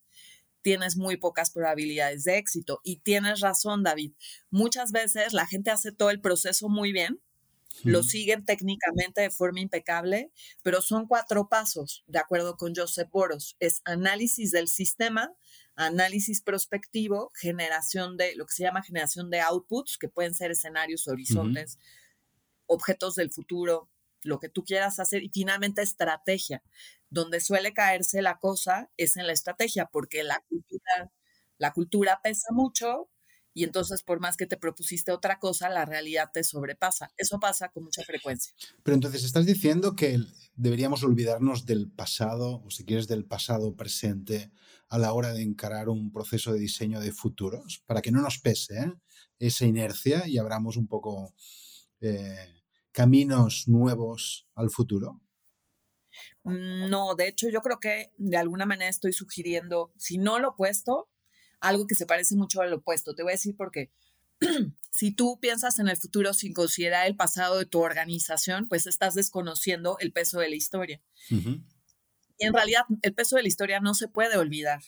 tienes 0.62 0.96
muy 0.96 1.16
pocas 1.16 1.50
probabilidades 1.50 2.24
de 2.24 2.38
éxito. 2.38 2.80
Y 2.84 3.00
tienes 3.00 3.40
razón, 3.40 3.82
David. 3.82 4.12
Muchas 4.50 4.92
veces 4.92 5.32
la 5.32 5.46
gente 5.46 5.70
hace 5.70 5.92
todo 5.92 6.10
el 6.10 6.20
proceso 6.20 6.68
muy 6.68 6.92
bien, 6.92 7.20
lo 7.84 8.02
siguen 8.02 8.44
técnicamente 8.44 9.22
de 9.22 9.30
forma 9.30 9.60
impecable, 9.60 10.30
pero 10.62 10.82
son 10.82 11.06
cuatro 11.06 11.48
pasos, 11.48 12.04
de 12.06 12.18
acuerdo 12.18 12.56
con 12.56 12.74
Joseph 12.74 13.08
Boros. 13.10 13.56
Es 13.58 13.80
análisis 13.84 14.50
del 14.50 14.68
sistema, 14.68 15.32
análisis 15.76 16.42
prospectivo, 16.42 17.32
generación 17.34 18.16
de 18.16 18.34
lo 18.36 18.46
que 18.46 18.54
se 18.54 18.62
llama 18.62 18.82
generación 18.82 19.30
de 19.30 19.40
outputs, 19.40 19.98
que 19.98 20.08
pueden 20.08 20.34
ser 20.34 20.50
escenarios, 20.50 21.08
horizontes, 21.08 21.78
objetos 22.66 23.16
del 23.16 23.30
futuro, 23.30 23.88
lo 24.22 24.38
que 24.38 24.48
tú 24.48 24.64
quieras 24.64 25.00
hacer, 25.00 25.22
y 25.22 25.30
finalmente 25.30 25.82
estrategia. 25.82 26.62
Donde 27.08 27.40
suele 27.40 27.74
caerse 27.74 28.22
la 28.22 28.38
cosa 28.38 28.90
es 28.96 29.16
en 29.16 29.26
la 29.26 29.32
estrategia, 29.32 29.86
porque 29.86 30.22
la 30.22 30.44
cultura, 30.48 31.12
la 31.58 31.72
cultura 31.72 32.20
pesa 32.22 32.48
mucho 32.52 33.08
y 33.52 33.64
entonces 33.64 34.02
por 34.02 34.20
más 34.20 34.36
que 34.36 34.46
te 34.46 34.56
propusiste 34.56 35.10
otra 35.10 35.38
cosa, 35.38 35.68
la 35.68 35.84
realidad 35.84 36.30
te 36.32 36.44
sobrepasa. 36.44 37.12
Eso 37.16 37.40
pasa 37.40 37.70
con 37.70 37.84
mucha 37.84 38.02
frecuencia. 38.04 38.54
Pero 38.82 38.94
entonces 38.94 39.24
estás 39.24 39.44
diciendo 39.44 39.96
que 39.96 40.18
deberíamos 40.54 41.02
olvidarnos 41.02 41.66
del 41.66 41.90
pasado, 41.90 42.62
o 42.64 42.70
si 42.70 42.84
quieres 42.84 43.08
del 43.08 43.24
pasado 43.24 43.74
presente, 43.74 44.52
a 44.90 44.98
la 44.98 45.12
hora 45.12 45.32
de 45.32 45.42
encarar 45.42 45.88
un 45.88 46.12
proceso 46.12 46.52
de 46.52 46.58
diseño 46.58 47.00
de 47.00 47.12
futuros, 47.12 47.82
para 47.86 48.02
que 48.02 48.10
no 48.10 48.20
nos 48.20 48.38
pese 48.38 48.78
¿eh? 48.78 48.92
esa 49.38 49.64
inercia 49.64 50.26
y 50.26 50.36
abramos 50.36 50.76
un 50.76 50.88
poco 50.88 51.32
eh, 52.00 52.62
caminos 52.90 53.68
nuevos 53.68 54.48
al 54.56 54.68
futuro. 54.70 55.22
Mm, 56.42 56.90
no, 56.90 57.14
de 57.14 57.28
hecho 57.28 57.48
yo 57.48 57.60
creo 57.60 57.78
que 57.78 58.12
de 58.18 58.36
alguna 58.36 58.66
manera 58.66 58.90
estoy 58.90 59.12
sugiriendo, 59.12 59.92
si 59.96 60.18
no 60.18 60.40
lo 60.40 60.50
opuesto, 60.50 61.08
algo 61.60 61.86
que 61.86 61.94
se 61.94 62.06
parece 62.06 62.34
mucho 62.34 62.60
al 62.60 62.72
opuesto. 62.72 63.14
Te 63.14 63.22
voy 63.22 63.30
a 63.32 63.34
decir 63.34 63.56
por 63.56 63.70
qué. 63.70 63.92
si 64.90 65.12
tú 65.12 65.38
piensas 65.40 65.78
en 65.78 65.88
el 65.88 65.96
futuro 65.96 66.32
sin 66.34 66.52
considerar 66.52 67.06
el 67.06 67.14
pasado 67.14 67.58
de 67.58 67.66
tu 67.66 67.80
organización, 67.80 68.66
pues 68.68 68.88
estás 68.88 69.14
desconociendo 69.14 69.98
el 70.00 70.12
peso 70.12 70.40
de 70.40 70.48
la 70.48 70.56
historia. 70.56 71.00
Y 72.40 72.46
en 72.46 72.54
realidad 72.54 72.84
el 73.02 73.14
peso 73.14 73.36
de 73.36 73.42
la 73.42 73.48
historia 73.48 73.80
no 73.80 73.92
se 73.92 74.08
puede 74.08 74.38
olvidar. 74.38 74.80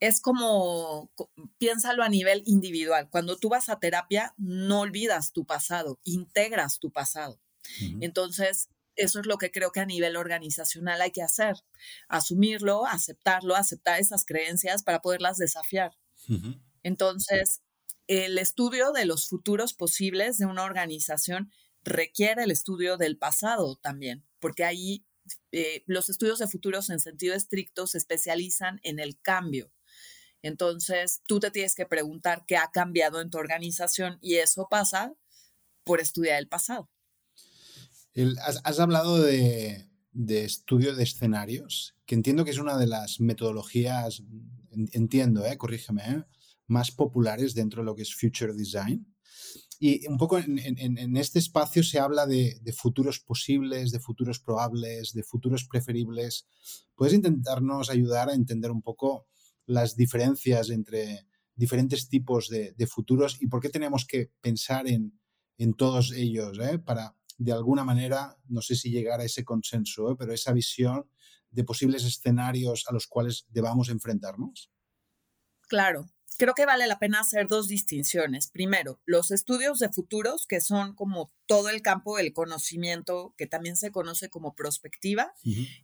Es 0.00 0.20
como, 0.20 1.12
piénsalo 1.58 2.02
a 2.02 2.08
nivel 2.08 2.42
individual. 2.44 3.08
Cuando 3.08 3.36
tú 3.36 3.48
vas 3.48 3.68
a 3.68 3.78
terapia, 3.78 4.34
no 4.36 4.80
olvidas 4.80 5.32
tu 5.32 5.46
pasado, 5.46 6.00
integras 6.02 6.80
tu 6.80 6.90
pasado. 6.90 7.40
Entonces, 8.00 8.68
eso 8.96 9.20
es 9.20 9.26
lo 9.26 9.38
que 9.38 9.52
creo 9.52 9.70
que 9.70 9.80
a 9.80 9.86
nivel 9.86 10.16
organizacional 10.16 11.00
hay 11.00 11.12
que 11.12 11.22
hacer. 11.22 11.54
Asumirlo, 12.08 12.84
aceptarlo, 12.84 13.54
aceptar 13.54 14.00
esas 14.00 14.24
creencias 14.24 14.82
para 14.82 15.00
poderlas 15.00 15.36
desafiar. 15.36 15.96
Entonces, 16.82 17.62
el 18.08 18.38
estudio 18.38 18.90
de 18.90 19.04
los 19.04 19.28
futuros 19.28 19.72
posibles 19.72 20.38
de 20.38 20.46
una 20.46 20.64
organización 20.64 21.52
requiere 21.84 22.42
el 22.42 22.50
estudio 22.50 22.96
del 22.96 23.16
pasado 23.18 23.76
también, 23.76 24.26
porque 24.40 24.64
ahí 24.64 25.04
eh, 25.52 25.84
los 25.86 26.08
estudios 26.08 26.38
de 26.38 26.48
futuros 26.48 26.90
en 26.90 27.00
sentido 27.00 27.34
estricto 27.34 27.86
se 27.86 27.98
especializan 27.98 28.80
en 28.82 28.98
el 28.98 29.20
cambio. 29.20 29.72
Entonces, 30.42 31.22
tú 31.26 31.40
te 31.40 31.50
tienes 31.50 31.74
que 31.74 31.86
preguntar 31.86 32.44
qué 32.46 32.56
ha 32.56 32.70
cambiado 32.70 33.20
en 33.20 33.30
tu 33.30 33.38
organización 33.38 34.18
y 34.20 34.36
eso 34.36 34.68
pasa 34.70 35.14
por 35.84 36.00
estudiar 36.00 36.38
el 36.38 36.48
pasado 36.48 36.90
has, 38.64 38.80
hablado 38.80 39.22
de, 39.22 39.88
estudio 40.28 40.94
de 40.94 41.02
escenarios, 41.02 41.94
que 42.06 42.14
entiendo 42.14 42.44
que 42.44 42.50
es 42.50 42.58
una 42.58 42.76
de 42.76 42.86
las 42.86 43.20
metodologías, 43.20 44.22
entiendo, 44.92 45.44
eh, 45.44 45.56
corrígeme, 45.56 46.02
eh, 46.02 46.24
más 46.66 46.90
populares 46.90 47.54
dentro 47.54 47.82
de 47.82 47.86
lo 47.86 47.94
que 47.94 48.02
es 48.02 48.14
Future 48.14 48.52
Design. 48.52 49.06
Y 49.80 50.06
un 50.08 50.18
poco 50.18 50.38
en, 50.38 51.16
este 51.16 51.38
espacio 51.38 51.84
se 51.84 52.00
habla 52.00 52.26
de, 52.26 52.60
futuros 52.76 53.20
posibles, 53.20 53.92
de 53.92 54.00
futuros 54.00 54.40
probables, 54.40 55.12
de 55.12 55.22
futuros 55.22 55.64
preferibles. 55.64 56.46
¿Puedes 56.96 57.14
intentarnos 57.14 57.88
ayudar 57.88 58.28
a 58.28 58.34
entender 58.34 58.72
un 58.72 58.82
poco 58.82 59.28
las 59.66 59.94
diferencias 59.94 60.70
entre 60.70 61.26
diferentes 61.54 62.08
tipos 62.08 62.48
de, 62.48 62.74
futuros 62.88 63.40
y 63.40 63.46
por 63.46 63.60
qué 63.60 63.68
tenemos 63.68 64.04
que 64.04 64.32
pensar 64.40 64.86
en, 64.88 65.12
todos 65.76 66.12
ellos 66.12 66.58
eh, 66.60 66.78
para, 66.78 67.16
de 67.36 67.52
alguna 67.52 67.84
manera, 67.84 68.36
no 68.48 68.62
sé 68.62 68.74
si 68.74 68.90
llegar 68.90 69.20
a 69.20 69.24
ese 69.24 69.44
consenso, 69.44 70.10
¿eh? 70.10 70.16
pero 70.18 70.32
esa 70.32 70.52
visión 70.52 71.08
de 71.50 71.64
posibles 71.64 72.04
escenarios 72.04 72.84
a 72.88 72.92
los 72.92 73.06
cuales 73.06 73.46
debamos 73.50 73.88
enfrentarnos? 73.88 74.70
Claro, 75.68 76.08
creo 76.38 76.54
que 76.54 76.64
vale 76.66 76.86
la 76.86 76.98
pena 76.98 77.20
hacer 77.20 77.48
dos 77.48 77.68
distinciones. 77.68 78.48
Primero, 78.48 79.00
los 79.04 79.30
estudios 79.30 79.80
de 79.80 79.90
futuros, 79.90 80.46
que 80.46 80.60
son 80.60 80.94
como 80.94 81.30
todo 81.46 81.68
el 81.68 81.82
campo 81.82 82.16
del 82.16 82.32
conocimiento, 82.32 83.34
que 83.36 83.46
también 83.46 83.76
se 83.76 83.90
conoce 83.90 84.30
como 84.30 84.54
prospectiva, 84.54 85.34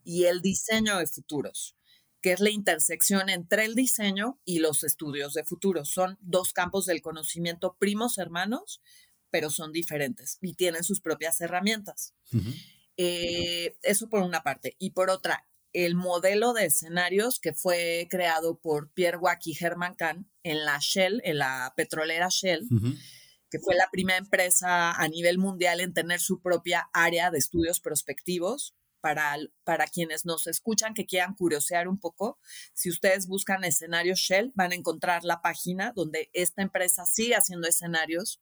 y 0.04 0.24
el 0.24 0.40
diseño 0.40 0.98
de 0.98 1.06
futuros, 1.06 1.76
que 2.22 2.32
es 2.32 2.40
la 2.40 2.50
intersección 2.50 3.28
entre 3.28 3.64
el 3.64 3.74
diseño 3.74 4.38
y 4.44 4.60
los 4.60 4.84
estudios 4.84 5.34
de 5.34 5.44
futuros. 5.44 5.90
Son 5.90 6.16
dos 6.20 6.52
campos 6.52 6.86
del 6.86 7.02
conocimiento 7.02 7.76
primos 7.78 8.16
hermanos, 8.18 8.80
pero 9.30 9.50
son 9.50 9.72
diferentes 9.72 10.38
y 10.40 10.54
tienen 10.54 10.84
sus 10.84 11.00
propias 11.00 11.40
herramientas. 11.40 12.14
Eh, 12.96 13.76
eso 13.82 14.08
por 14.08 14.22
una 14.22 14.44
parte. 14.44 14.76
Y 14.78 14.90
por 14.90 15.10
otra, 15.10 15.48
el 15.74 15.96
modelo 15.96 16.52
de 16.54 16.66
escenarios 16.66 17.40
que 17.40 17.52
fue 17.52 18.06
creado 18.08 18.58
por 18.58 18.90
Pierre 18.92 19.18
Wack 19.18 19.46
y 19.48 19.56
Herman 19.60 19.96
Kahn 19.96 20.30
en 20.44 20.64
la 20.64 20.78
Shell, 20.80 21.20
en 21.24 21.38
la 21.38 21.74
petrolera 21.76 22.28
Shell, 22.30 22.66
que 23.50 23.58
fue 23.58 23.74
la 23.74 23.90
primera 23.90 24.18
empresa 24.18 24.92
a 24.92 25.08
nivel 25.08 25.38
mundial 25.38 25.80
en 25.80 25.92
tener 25.92 26.20
su 26.20 26.40
propia 26.40 26.88
área 26.92 27.30
de 27.30 27.38
estudios 27.38 27.80
prospectivos. 27.80 28.74
Para, 29.00 29.36
para 29.64 29.86
quienes 29.86 30.24
nos 30.24 30.46
escuchan 30.46 30.94
que 30.94 31.04
quieran 31.04 31.34
curiosear 31.34 31.88
un 31.88 32.00
poco, 32.00 32.38
si 32.72 32.88
ustedes 32.88 33.26
buscan 33.26 33.62
escenarios 33.62 34.18
Shell, 34.18 34.52
van 34.54 34.72
a 34.72 34.76
encontrar 34.76 35.24
la 35.24 35.42
página 35.42 35.92
donde 35.94 36.30
esta 36.32 36.62
empresa 36.62 37.04
sigue 37.04 37.34
haciendo 37.34 37.68
escenarios 37.68 38.40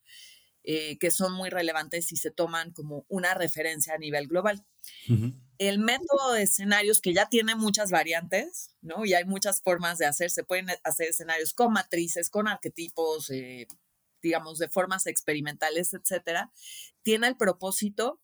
eh, 0.64 0.96
que 0.98 1.10
son 1.10 1.32
muy 1.32 1.50
relevantes 1.50 2.12
y 2.12 2.16
se 2.16 2.30
toman 2.30 2.72
como 2.72 3.04
una 3.08 3.34
referencia 3.34 3.94
a 3.94 3.98
nivel 3.98 4.28
global. 4.28 4.64
El 5.58 5.78
método 5.78 6.32
de 6.32 6.42
escenarios 6.42 7.00
que 7.00 7.12
ya 7.12 7.28
tiene 7.28 7.56
muchas 7.56 7.90
variantes, 7.90 8.74
¿no? 8.80 9.04
Y 9.04 9.14
hay 9.14 9.24
muchas 9.24 9.60
formas 9.60 9.98
de 9.98 10.06
hacer, 10.06 10.30
se 10.30 10.44
pueden 10.44 10.66
hacer 10.84 11.08
escenarios 11.08 11.52
con 11.52 11.72
matrices, 11.72 12.30
con 12.30 12.48
arquetipos, 12.48 13.30
eh, 13.30 13.66
digamos, 14.22 14.58
de 14.58 14.68
formas 14.68 15.06
experimentales, 15.06 15.94
etcétera, 15.94 16.52
tiene 17.02 17.26
el 17.26 17.36
propósito 17.36 18.20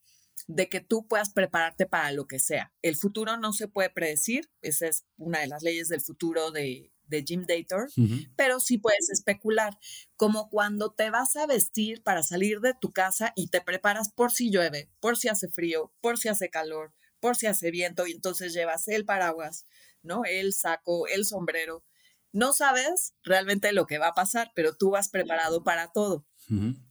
de 0.46 0.68
que 0.68 0.80
tú 0.80 1.06
puedas 1.08 1.30
prepararte 1.30 1.86
para 1.86 2.12
lo 2.12 2.26
que 2.26 2.38
sea. 2.38 2.72
El 2.82 2.96
futuro 2.96 3.36
no 3.36 3.52
se 3.52 3.66
puede 3.66 3.90
predecir, 3.90 4.48
esa 4.62 4.86
es 4.86 5.04
una 5.16 5.40
de 5.40 5.48
las 5.48 5.62
leyes 5.62 5.88
del 5.88 6.00
futuro 6.00 6.52
de, 6.52 6.92
de 7.08 7.24
Jim 7.26 7.44
Dator, 7.46 7.88
pero 8.36 8.60
sí 8.60 8.78
puedes 8.78 9.10
especular, 9.10 9.78
como 10.16 10.48
cuando 10.48 10.92
te 10.92 11.10
vas 11.10 11.36
a 11.36 11.46
vestir 11.46 12.02
para 12.02 12.22
salir 12.22 12.60
de 12.60 12.74
tu 12.80 12.92
casa 12.92 13.32
y 13.36 13.48
te 13.48 13.60
preparas 13.60 14.10
por 14.12 14.32
si 14.32 14.50
llueve, 14.50 14.90
por 15.00 15.16
si 15.16 15.28
hace 15.28 15.48
frío, 15.48 15.92
por 16.00 16.18
si 16.18 16.28
hace 16.28 16.50
calor, 16.50 16.92
por 17.20 17.36
si 17.36 17.46
hace 17.46 17.70
viento 17.70 18.06
y 18.06 18.12
entonces 18.12 18.52
llevas 18.52 18.88
el 18.88 19.04
paraguas, 19.04 19.66
¿no? 20.02 20.22
El 20.24 20.52
saco, 20.52 21.06
el 21.08 21.24
sombrero. 21.24 21.84
No 22.32 22.52
sabes 22.52 23.14
realmente 23.22 23.72
lo 23.72 23.86
que 23.86 23.98
va 23.98 24.08
a 24.08 24.14
pasar, 24.14 24.52
pero 24.54 24.76
tú 24.76 24.90
vas 24.90 25.08
preparado 25.08 25.64
para 25.64 25.92
todo. 25.92 26.26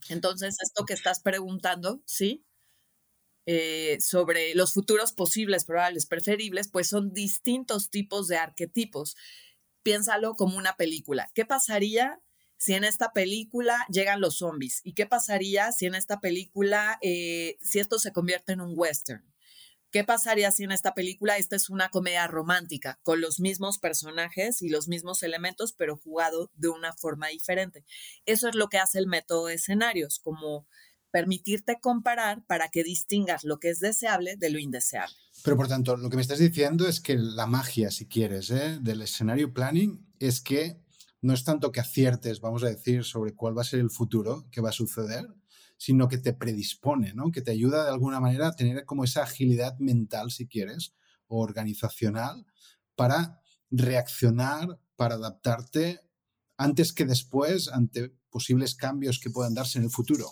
Entonces, 0.08 0.56
esto 0.62 0.84
que 0.84 0.94
estás 0.94 1.20
preguntando, 1.20 2.00
¿sí? 2.06 2.44
Eh, 3.50 3.98
sobre 4.00 4.54
los 4.54 4.74
futuros 4.74 5.12
posibles, 5.12 5.64
probables, 5.64 6.04
preferibles, 6.04 6.68
pues 6.68 6.88
son 6.88 7.14
distintos 7.14 7.88
tipos 7.88 8.28
de 8.28 8.36
arquetipos 8.36 9.16
piénsalo 9.88 10.34
como 10.34 10.58
una 10.58 10.76
película. 10.76 11.30
¿Qué 11.32 11.46
pasaría 11.46 12.20
si 12.58 12.74
en 12.74 12.84
esta 12.84 13.14
película 13.14 13.86
llegan 13.88 14.20
los 14.20 14.36
zombies? 14.36 14.82
¿Y 14.84 14.92
qué 14.92 15.06
pasaría 15.06 15.72
si 15.72 15.86
en 15.86 15.94
esta 15.94 16.20
película, 16.20 16.98
eh, 17.00 17.56
si 17.62 17.78
esto 17.78 17.98
se 17.98 18.12
convierte 18.12 18.52
en 18.52 18.60
un 18.60 18.74
western? 18.76 19.24
¿Qué 19.90 20.04
pasaría 20.04 20.50
si 20.50 20.64
en 20.64 20.72
esta 20.72 20.92
película 20.92 21.38
esta 21.38 21.56
es 21.56 21.70
una 21.70 21.88
comedia 21.88 22.26
romántica 22.26 23.00
con 23.02 23.22
los 23.22 23.40
mismos 23.40 23.78
personajes 23.78 24.60
y 24.60 24.68
los 24.68 24.88
mismos 24.88 25.22
elementos, 25.22 25.72
pero 25.72 25.96
jugado 25.96 26.50
de 26.52 26.68
una 26.68 26.92
forma 26.92 27.28
diferente? 27.28 27.86
Eso 28.26 28.46
es 28.50 28.54
lo 28.54 28.68
que 28.68 28.76
hace 28.76 28.98
el 28.98 29.06
método 29.06 29.46
de 29.46 29.54
escenarios, 29.54 30.18
como 30.18 30.68
permitirte 31.10 31.80
comparar 31.80 32.44
para 32.44 32.68
que 32.68 32.82
distingas 32.82 33.42
lo 33.42 33.58
que 33.58 33.70
es 33.70 33.80
deseable 33.80 34.36
de 34.36 34.50
lo 34.50 34.58
indeseable. 34.58 35.16
Pero 35.44 35.56
por 35.56 35.68
tanto, 35.68 35.96
lo 35.96 36.10
que 36.10 36.16
me 36.16 36.22
estás 36.22 36.38
diciendo 36.38 36.86
es 36.86 37.00
que 37.00 37.16
la 37.16 37.46
magia, 37.46 37.90
si 37.90 38.06
quieres, 38.06 38.50
¿eh? 38.50 38.78
del 38.80 39.02
escenario 39.02 39.52
planning 39.52 40.06
es 40.18 40.40
que 40.40 40.82
no 41.20 41.32
es 41.32 41.44
tanto 41.44 41.72
que 41.72 41.80
aciertes, 41.80 42.40
vamos 42.40 42.62
a 42.64 42.68
decir, 42.68 43.04
sobre 43.04 43.34
cuál 43.34 43.56
va 43.56 43.62
a 43.62 43.64
ser 43.64 43.80
el 43.80 43.90
futuro 43.90 44.46
que 44.50 44.60
va 44.60 44.70
a 44.70 44.72
suceder, 44.72 45.26
sino 45.76 46.08
que 46.08 46.18
te 46.18 46.32
predispone, 46.32 47.14
¿no? 47.14 47.30
que 47.30 47.40
te 47.42 47.52
ayuda 47.52 47.84
de 47.84 47.90
alguna 47.90 48.20
manera 48.20 48.48
a 48.48 48.56
tener 48.56 48.84
como 48.84 49.04
esa 49.04 49.22
agilidad 49.22 49.78
mental, 49.78 50.30
si 50.30 50.46
quieres, 50.46 50.94
o 51.26 51.40
organizacional, 51.42 52.46
para 52.96 53.40
reaccionar, 53.70 54.80
para 54.96 55.14
adaptarte 55.14 56.00
antes 56.56 56.92
que 56.92 57.04
después 57.04 57.68
ante 57.68 58.12
posibles 58.30 58.74
cambios 58.74 59.20
que 59.20 59.30
puedan 59.30 59.54
darse 59.54 59.78
en 59.78 59.84
el 59.84 59.90
futuro. 59.90 60.28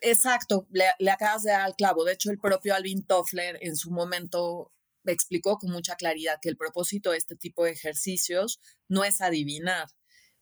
Exacto, 0.00 0.66
le, 0.70 1.10
acabas 1.10 1.42
de 1.42 1.50
dar 1.50 1.62
al 1.62 1.76
clavo. 1.76 2.04
De 2.04 2.12
hecho, 2.12 2.30
el 2.30 2.38
propio 2.38 2.74
Alvin 2.74 3.04
Toffler 3.04 3.58
en 3.62 3.76
su 3.76 3.90
momento 3.90 4.72
explicó 5.04 5.58
con 5.58 5.70
mucha 5.70 5.96
claridad 5.96 6.38
que 6.40 6.48
el 6.48 6.56
propósito 6.56 7.12
de 7.12 7.18
este 7.18 7.36
tipo 7.36 7.64
de 7.64 7.70
ejercicios 7.70 8.60
no 8.88 9.04
es 9.04 9.20
adivinar, 9.20 9.88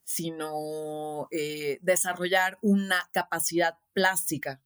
sino 0.05 1.29
eh, 1.31 1.79
desarrollar 1.83 2.59
una 2.63 3.09
capacidad 3.13 3.79
plástica. 3.93 4.63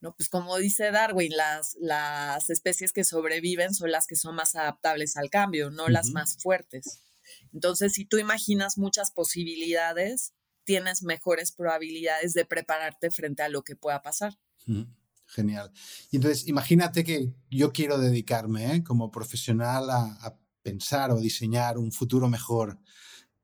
¿no? 0.00 0.14
Pues 0.16 0.28
como 0.28 0.58
dice 0.58 0.90
Darwin, 0.90 1.36
las, 1.36 1.76
las 1.80 2.50
especies 2.50 2.92
que 2.92 3.04
sobreviven 3.04 3.74
son 3.74 3.90
las 3.90 4.06
que 4.06 4.16
son 4.16 4.34
más 4.34 4.54
adaptables 4.54 5.16
al 5.16 5.30
cambio, 5.30 5.70
no 5.70 5.88
las 5.88 6.10
más 6.10 6.36
fuertes. 6.38 7.00
Entonces, 7.52 7.94
si 7.94 8.04
tú 8.04 8.18
imaginas 8.18 8.76
muchas 8.76 9.10
posibilidades, 9.10 10.34
tienes 10.64 11.02
mejores 11.02 11.52
probabilidades 11.52 12.34
de 12.34 12.44
prepararte 12.44 13.10
frente 13.10 13.42
a 13.42 13.48
lo 13.48 13.62
que 13.62 13.76
pueda 13.76 14.02
pasar. 14.02 14.38
Genial. 15.26 15.70
Y 16.10 16.16
entonces, 16.16 16.48
imagínate 16.48 17.04
que 17.04 17.32
yo 17.50 17.72
quiero 17.72 17.98
dedicarme 17.98 18.76
¿eh? 18.76 18.84
como 18.84 19.10
profesional 19.10 19.90
a, 19.90 20.38
pensar 20.62 21.10
o 21.10 21.20
diseñar 21.20 21.76
un 21.76 21.92
futuro 21.92 22.26
mejor 22.26 22.78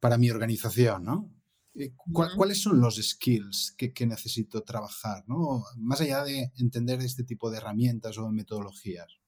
para 0.00 0.16
mi 0.16 0.30
organización, 0.30 1.04
¿no? 1.04 1.30
Eh, 1.74 1.92
¿Cuáles 2.34 2.62
son 2.62 2.80
los 2.80 2.96
skills 2.96 3.74
que, 3.76 4.06
necesito 4.06 4.62
trabajar, 4.62 5.24
¿no? 5.28 5.62
Más 5.76 6.00
allá 6.00 6.24
de 6.24 6.50
entender 6.56 6.98
este 7.00 7.22
tipo 7.22 7.50
de 7.50 7.58
herramientas 7.58 8.16
o 8.16 8.30
metodologías. 8.30 9.18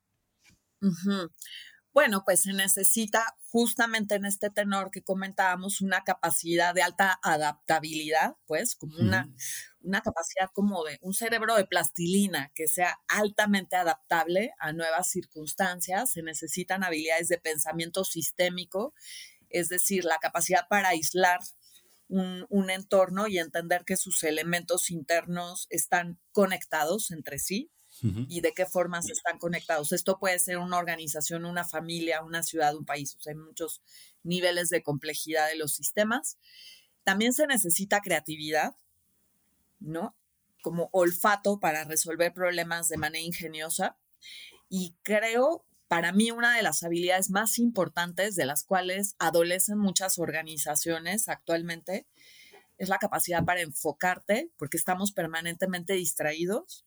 Bueno, 1.93 2.23
pues 2.25 2.41
se 2.41 2.53
necesita 2.53 3.37
justamente 3.51 4.15
en 4.15 4.25
este 4.25 4.49
tenor 4.49 4.89
que 4.89 5.03
comentábamos 5.03 5.79
una 5.79 6.03
capacidad 6.03 6.73
de 6.73 6.81
alta 6.81 7.19
adaptabilidad, 7.21 8.35
pues 8.47 8.75
como 8.75 8.97
una, 8.97 9.31
una 9.79 10.01
capacidad 10.01 10.49
como 10.53 10.83
de 10.85 10.97
un 11.01 11.13
cerebro 11.13 11.55
de 11.55 11.65
plastilina 11.65 12.51
que 12.55 12.67
sea 12.67 12.99
altamente 13.07 13.75
adaptable 13.75 14.53
a 14.57 14.73
nuevas 14.73 15.07
circunstancias. 15.07 16.11
Se 16.11 16.23
necesitan 16.23 16.83
habilidades 16.83 17.27
de 17.27 17.37
pensamiento 17.37 18.03
sistémico, 18.03 18.95
es 19.49 19.69
decir, 19.69 20.03
la 20.03 20.17
capacidad 20.17 20.67
para 20.67 20.89
aislar 20.89 21.41
un, 22.07 22.47
un, 22.49 22.71
entorno 22.71 23.27
y 23.27 23.37
entender 23.37 23.85
que 23.85 23.97
sus 23.97 24.23
elementos 24.23 24.89
internos 24.89 25.67
están 25.69 26.19
conectados 26.31 27.11
entre 27.11 27.37
sí 27.37 27.72
y 28.27 28.41
de 28.41 28.53
qué 28.53 28.65
formas 28.65 29.09
están 29.09 29.37
conectados. 29.37 29.93
Esto 29.93 30.19
puede 30.19 30.37
ser 30.37 30.57
una 30.57 30.77
organización, 30.77 31.45
una 31.45 31.63
familia, 31.63 32.21
una 32.21 32.43
ciudad, 32.43 32.75
un 32.75 32.85
país. 32.85 33.17
Hay 33.25 33.35
muchos 33.35 33.81
niveles 34.23 34.69
de 34.69 34.83
complejidad 34.83 35.47
de 35.47 35.55
los 35.55 35.73
sistemas. 35.73 36.37
También 37.05 37.31
se 37.33 37.47
necesita 37.47 38.01
creatividad, 38.01 38.75
¿no? 39.79 40.17
Como 40.61 40.89
olfato 40.91 41.59
para 41.61 41.85
resolver 41.85 42.33
problemas 42.33 42.89
de 42.89 42.97
manera 42.97 43.23
ingeniosa. 43.23 43.97
Y 44.67 44.95
creo, 45.03 45.65
para 45.87 46.11
mí, 46.11 46.31
una 46.31 46.57
de 46.57 46.63
las 46.63 46.83
habilidades 46.83 47.29
más 47.29 47.57
importantes 47.57 48.35
de 48.35 48.45
las 48.45 48.65
cuales 48.65 49.15
adolecen 49.17 49.77
muchas 49.77 50.19
organizaciones 50.19 51.29
actualmente 51.29 52.05
es 52.77 52.89
la 52.89 52.97
capacidad 52.97 53.45
para 53.45 53.61
enfocarte, 53.61 54.51
porque 54.57 54.75
estamos 54.75 55.13
permanentemente 55.13 55.93
distraídos 55.93 56.85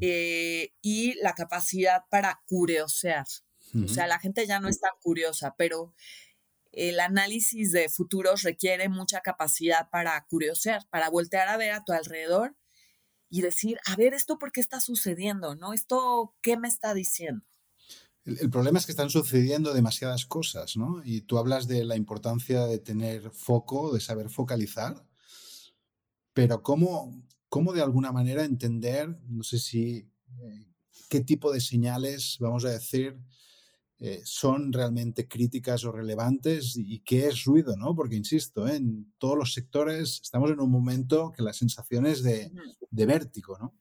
eh, 0.00 0.72
y 0.80 1.14
la 1.22 1.34
capacidad 1.34 2.04
para 2.10 2.40
curiosear. 2.46 3.26
O 3.74 3.88
sea, 3.88 4.06
la 4.06 4.18
gente 4.18 4.46
ya 4.46 4.60
no 4.60 4.68
es 4.68 4.80
tan 4.80 4.92
curiosa, 5.00 5.54
pero 5.56 5.94
el 6.72 7.00
análisis 7.00 7.72
de 7.72 7.88
futuros 7.88 8.42
requiere 8.42 8.88
mucha 8.90 9.20
capacidad 9.20 9.88
para 9.90 10.26
curiosear, 10.28 10.86
para 10.90 11.08
voltear 11.08 11.48
a 11.48 11.56
ver 11.56 11.72
a 11.72 11.82
tu 11.82 11.92
alrededor 11.92 12.54
y 13.30 13.40
decir, 13.40 13.78
a 13.86 13.96
ver, 13.96 14.12
¿esto 14.12 14.38
por 14.38 14.52
qué 14.52 14.60
está 14.60 14.80
sucediendo? 14.80 15.54
¿No? 15.54 15.72
¿Esto 15.72 16.34
qué 16.42 16.58
me 16.58 16.68
está 16.68 16.92
diciendo? 16.92 17.46
El, 18.24 18.38
el, 18.40 18.50
problema 18.50 18.78
es 18.78 18.84
que 18.84 18.92
están 18.92 19.08
sucediendo 19.08 19.72
demasiadas 19.72 20.26
cosas, 20.26 20.76
¿no? 20.76 21.02
Y 21.02 21.22
tú 21.22 21.38
hablas 21.38 21.66
de 21.66 21.84
la 21.84 21.96
importancia 21.96 22.66
de 22.66 22.78
tener 22.78 23.30
foco, 23.30 23.92
de 23.92 24.00
saber 24.00 24.28
focalizar, 24.28 25.02
pero 26.34 26.62
¿cómo, 26.62 27.22
cómo 27.52 27.74
de 27.74 27.82
alguna 27.82 28.12
manera 28.12 28.46
entender, 28.46 29.14
no 29.28 29.42
sé 29.42 29.58
si, 29.58 30.08
eh, 30.40 30.66
qué 31.10 31.20
tipo 31.20 31.52
de 31.52 31.60
señales, 31.60 32.38
vamos 32.40 32.64
a 32.64 32.70
decir, 32.70 33.18
eh, 33.98 34.22
son 34.24 34.72
realmente 34.72 35.28
críticas 35.28 35.84
o 35.84 35.92
relevantes 35.92 36.78
y, 36.78 37.00
qué 37.00 37.26
es 37.26 37.44
ruido, 37.44 37.76
¿no? 37.76 37.94
Porque, 37.94 38.16
insisto, 38.16 38.66
¿eh? 38.66 38.76
en 38.76 39.12
todos 39.18 39.36
los 39.36 39.52
sectores 39.52 40.18
estamos 40.22 40.50
en 40.50 40.60
un 40.60 40.70
momento 40.70 41.30
que 41.36 41.42
la 41.42 41.52
sensación 41.52 42.06
es 42.06 42.22
de, 42.22 42.50
de 42.90 43.04
vértigo, 43.04 43.58
¿no? 43.58 43.74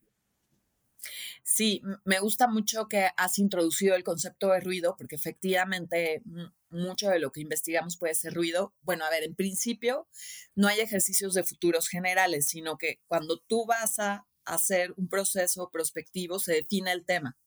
Sí, 1.43 1.81
me 2.05 2.19
gusta 2.19 2.47
mucho 2.47 2.87
que 2.87 3.09
has 3.17 3.39
introducido 3.39 3.95
el 3.95 4.03
concepto 4.03 4.49
de 4.49 4.59
ruido, 4.59 4.95
porque 4.97 5.15
efectivamente 5.15 6.21
mucho 6.69 7.09
de 7.09 7.19
lo 7.19 7.31
que 7.31 7.41
investigamos 7.41 7.97
puede 7.97 8.15
ser 8.15 8.33
ruido. 8.33 8.73
Bueno, 8.81 9.05
a 9.05 9.09
ver, 9.09 9.23
en 9.23 9.35
principio 9.35 10.07
no 10.55 10.67
hay 10.67 10.79
ejercicios 10.79 11.33
de 11.33 11.43
futuros 11.43 11.87
generales, 11.87 12.47
sino 12.47 12.77
que 12.77 13.01
cuando 13.07 13.39
tú 13.39 13.65
vas 13.65 13.99
a 13.99 14.27
hacer 14.45 14.93
un 14.97 15.07
proceso 15.07 15.69
prospectivo 15.71 16.39
se 16.39 16.53
define 16.53 16.91
el 16.91 17.05
tema. 17.05 17.37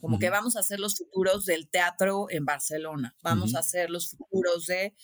como 0.00 0.18
que 0.18 0.28
vamos 0.28 0.54
a 0.56 0.60
hacer 0.60 0.80
los 0.80 0.96
futuros 0.96 1.46
del 1.46 1.70
teatro 1.70 2.26
en 2.28 2.44
Barcelona, 2.44 3.16
vamos 3.22 3.54
a 3.54 3.60
hacer 3.60 3.88
los 3.88 4.10
futuros 4.10 4.66
de 4.66 4.94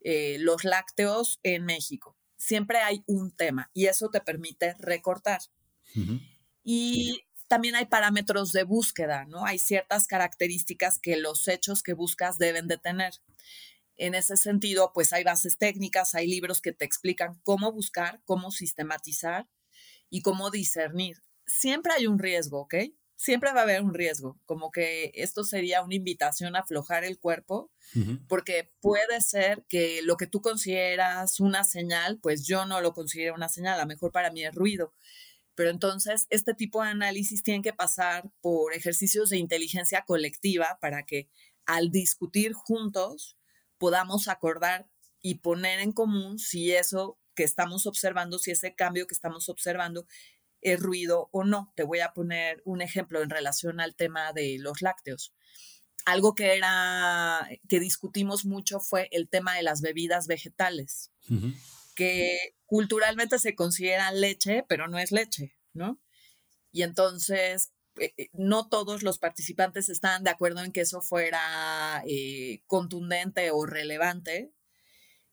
eh, 0.00 0.36
los 0.38 0.62
lácteos 0.62 1.40
en 1.42 1.64
México. 1.64 2.16
Siempre 2.36 2.78
hay 2.78 3.02
un 3.06 3.34
tema 3.34 3.70
y 3.74 3.86
eso 3.86 4.10
te 4.10 4.20
permite 4.20 4.74
recortar. 4.78 5.40
Y 6.64 7.24
también 7.46 7.76
hay 7.76 7.86
parámetros 7.86 8.52
de 8.52 8.64
búsqueda, 8.64 9.26
¿no? 9.26 9.44
Hay 9.44 9.58
ciertas 9.58 10.06
características 10.06 10.98
que 10.98 11.16
los 11.16 11.46
hechos 11.46 11.82
que 11.82 11.92
buscas 11.92 12.38
deben 12.38 12.66
de 12.66 12.78
tener. 12.78 13.12
En 13.96 14.14
ese 14.14 14.36
sentido, 14.36 14.90
pues 14.92 15.12
hay 15.12 15.22
bases 15.22 15.56
técnicas, 15.58 16.14
hay 16.14 16.26
libros 16.26 16.60
que 16.60 16.72
te 16.72 16.84
explican 16.84 17.38
cómo 17.44 17.70
buscar, 17.70 18.20
cómo 18.24 18.50
sistematizar 18.50 19.46
y 20.10 20.22
cómo 20.22 20.50
discernir. 20.50 21.22
Siempre 21.46 21.92
hay 21.92 22.06
un 22.06 22.18
riesgo, 22.18 22.62
¿ok? 22.62 22.74
Siempre 23.16 23.52
va 23.52 23.60
a 23.60 23.62
haber 23.62 23.82
un 23.82 23.94
riesgo, 23.94 24.40
como 24.44 24.72
que 24.72 25.12
esto 25.14 25.44
sería 25.44 25.82
una 25.82 25.94
invitación 25.94 26.56
a 26.56 26.60
aflojar 26.60 27.04
el 27.04 27.20
cuerpo, 27.20 27.70
porque 28.28 28.72
puede 28.80 29.20
ser 29.20 29.64
que 29.68 30.02
lo 30.02 30.16
que 30.16 30.26
tú 30.26 30.40
consideras 30.40 31.38
una 31.38 31.62
señal, 31.62 32.18
pues 32.20 32.44
yo 32.44 32.66
no 32.66 32.80
lo 32.80 32.92
considero 32.92 33.34
una 33.34 33.48
señal, 33.48 33.74
a 33.74 33.82
lo 33.82 33.86
mejor 33.86 34.10
para 34.10 34.32
mí 34.32 34.44
es 34.44 34.52
ruido. 34.52 34.92
Pero 35.54 35.70
entonces, 35.70 36.26
este 36.30 36.54
tipo 36.54 36.82
de 36.82 36.90
análisis 36.90 37.42
tiene 37.42 37.62
que 37.62 37.72
pasar 37.72 38.30
por 38.40 38.74
ejercicios 38.74 39.30
de 39.30 39.38
inteligencia 39.38 40.04
colectiva 40.04 40.78
para 40.80 41.04
que 41.04 41.28
al 41.66 41.90
discutir 41.90 42.52
juntos 42.52 43.36
podamos 43.78 44.28
acordar 44.28 44.88
y 45.22 45.36
poner 45.36 45.80
en 45.80 45.92
común 45.92 46.38
si 46.38 46.72
eso 46.72 47.18
que 47.34 47.44
estamos 47.44 47.86
observando, 47.86 48.38
si 48.38 48.50
ese 48.50 48.74
cambio 48.74 49.06
que 49.06 49.14
estamos 49.14 49.48
observando 49.48 50.06
es 50.60 50.80
ruido 50.80 51.28
o 51.32 51.44
no. 51.44 51.72
Te 51.76 51.82
voy 51.82 52.00
a 52.00 52.12
poner 52.12 52.62
un 52.64 52.82
ejemplo 52.82 53.22
en 53.22 53.30
relación 53.30 53.80
al 53.80 53.94
tema 53.94 54.32
de 54.32 54.56
los 54.58 54.82
lácteos. 54.82 55.34
Algo 56.04 56.34
que 56.34 56.56
era 56.56 57.48
que 57.68 57.80
discutimos 57.80 58.44
mucho 58.44 58.80
fue 58.80 59.08
el 59.12 59.28
tema 59.28 59.54
de 59.54 59.62
las 59.62 59.80
bebidas 59.80 60.26
vegetales, 60.26 61.10
que 61.94 62.36
culturalmente 62.66 63.38
se 63.38 63.54
considera 63.54 64.12
leche, 64.12 64.64
pero 64.68 64.88
no 64.88 64.98
es 64.98 65.12
leche, 65.12 65.54
¿no? 65.72 66.00
Y 66.72 66.82
entonces 66.82 67.72
eh, 68.00 68.12
eh, 68.16 68.28
no 68.32 68.68
todos 68.68 69.02
los 69.02 69.18
participantes 69.18 69.88
estaban 69.88 70.24
de 70.24 70.30
acuerdo 70.30 70.64
en 70.64 70.72
que 70.72 70.80
eso 70.80 71.00
fuera 71.00 72.02
eh, 72.06 72.62
contundente 72.66 73.50
o 73.50 73.66
relevante. 73.66 74.52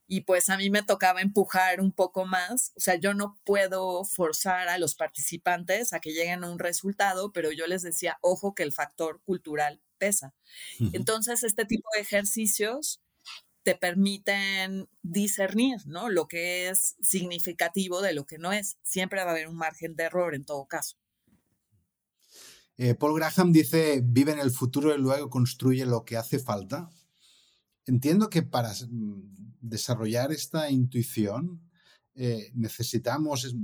Y 0.08 0.22
pues 0.22 0.50
a 0.50 0.58
mí 0.58 0.70
me 0.70 0.84
tocaba 0.84 1.22
empujar 1.22 1.80
un 1.80 1.94
poco 1.94 2.26
más. 2.26 2.74
O 2.76 2.82
sea, 2.82 2.96
yo 2.96 3.14
no 3.14 3.40
puedo 3.46 4.04
forzar 4.04 4.68
a 4.68 4.78
los 4.78 4.96
participantes 4.96 5.94
a 5.94 6.02
que 6.02 6.12
lleguen 6.12 6.44
a 6.44 6.52
un 6.52 6.60
resultado, 6.60 7.32
pero 7.32 7.52
yo 7.52 7.66
les 7.66 7.82
decía, 7.82 8.18
ojo 8.22 8.54
que 8.54 8.64
el 8.64 8.74
factor 8.74 9.22
cultural 9.24 9.82
pesa. 9.98 10.36
Entonces, 10.94 11.44
este 11.44 11.66
tipo 11.66 11.88
de 11.96 12.02
ejercicios 12.02 13.02
te 13.64 13.76
permiten 13.76 14.90
discernir, 15.04 15.86
¿no? 15.86 16.10
Lo 16.10 16.28
que 16.28 16.70
es 16.70 16.96
significativo 17.02 18.02
de 18.02 18.14
lo 18.14 18.26
que 18.26 18.38
no 18.38 18.52
es. 18.52 18.78
Siempre 18.84 19.24
va 19.24 19.30
a 19.30 19.32
haber 19.32 19.48
un 19.48 19.56
margen 19.56 19.96
de 19.96 20.04
error 20.04 20.36
en 20.36 20.46
todo 20.46 20.66
caso. 20.66 20.98
Eh, 22.78 22.96
Paul 22.96 23.16
Graham 23.16 23.52
dice, 23.52 24.02
vive 24.04 24.32
en 24.32 24.40
el 24.40 24.52
futuro 24.52 24.96
y 24.96 24.98
luego 24.98 25.30
construye 25.30 25.86
lo 25.86 26.04
que 26.04 26.18
hace 26.18 26.40
falta. 26.40 26.90
Entiendo 27.86 28.30
que 28.30 28.42
para 28.42 28.72
mm, 28.72 29.58
desarrollar 29.62 30.32
esta 30.32 30.72
intuición 30.72 31.62
eh, 32.16 32.52
necesitamos 32.56 33.56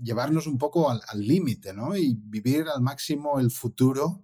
llevarnos 0.00 0.46
un 0.46 0.58
poco 0.58 0.90
al 0.90 1.20
límite, 1.20 1.72
¿no? 1.72 1.96
Y 1.96 2.14
vivir 2.14 2.66
al 2.68 2.80
máximo 2.82 3.40
el 3.40 3.50
futuro 3.50 4.22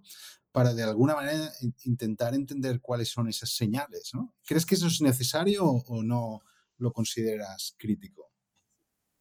para 0.55 0.73
de 0.73 0.83
alguna 0.83 1.15
manera 1.15 1.51
intentar 1.83 2.33
entender 2.33 2.79
cuáles 2.79 3.09
son 3.09 3.27
esas 3.27 3.49
señales, 3.49 4.11
¿no? 4.13 4.33
¿Crees 4.45 4.65
que 4.65 4.75
eso 4.75 4.87
es 4.87 5.01
necesario 5.01 5.65
o 5.65 6.01
no 6.01 6.41
lo 6.77 6.93
consideras 6.93 7.75
crítico? 7.77 8.31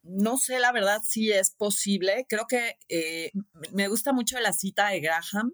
no 0.05 0.37
sé 0.37 0.61
la 0.61 0.71
verdad 0.71 1.01
si 1.03 1.33
es 1.33 1.51
posible. 1.51 2.27
Creo 2.29 2.47
que 2.47 2.77
eh, 2.89 3.33
me 3.73 3.89
gusta 3.89 4.13
mucho 4.13 4.39
la 4.39 4.53
cita 4.53 4.89
de 4.89 5.01
Graham 5.01 5.53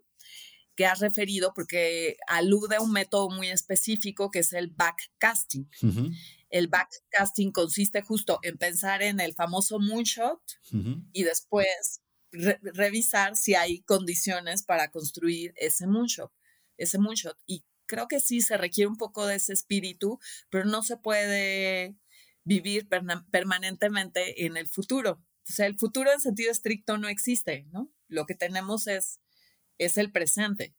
que 0.77 0.87
has 0.87 1.01
referido 1.01 1.53
porque 1.55 2.16
alude 2.27 2.77
a 2.77 2.81
un 2.81 2.93
método 2.93 3.31
muy 3.31 3.49
específico 3.49 4.31
que 4.31 4.40
es 4.40 4.53
el 4.53 4.69
backcasting. 4.69 5.69
El 6.49 6.69
backcasting 6.69 7.53
consiste 7.53 8.03
justo 8.03 8.40
en 8.43 8.59
pensar 8.59 9.03
en 9.03 9.21
el 9.21 9.35
famoso 9.35 9.79
moonshot 9.79 10.40
y 11.12 11.23
después 11.23 12.01
revisar 12.33 13.37
si 13.37 13.55
hay 13.55 13.83
condiciones 13.83 14.62
para 14.62 14.90
construir 14.90 15.53
ese 15.57 15.87
moonshot, 15.87 16.33
ese 16.77 16.99
moonshot. 16.99 17.37
Y 17.47 17.64
creo 17.87 18.09
que 18.09 18.21
sí 18.21 18.40
se 18.40 18.57
requiere 18.57 18.88
un 18.88 18.97
poco 18.97 19.27
de 19.27 19.37
ese 19.37 19.53
espíritu, 19.53 20.19
pero 20.49 20.64
no 20.64 20.83
se 20.83 20.97
puede 20.97 21.97
vivir 22.45 22.88
permanentemente 22.88 24.47
en 24.47 24.57
el 24.57 24.66
futuro. 24.66 25.23
O 25.49 25.53
sea, 25.53 25.66
el 25.66 25.79
futuro 25.79 26.12
en 26.12 26.21
sentido 26.21 26.53
estricto 26.53 26.99
no 26.99 27.09
existe, 27.09 27.66
¿no? 27.73 27.93
Lo 28.07 28.27
que 28.27 28.35
tenemos 28.35 28.87
es, 28.87 29.21
el 29.79 30.12
presente. 30.12 30.75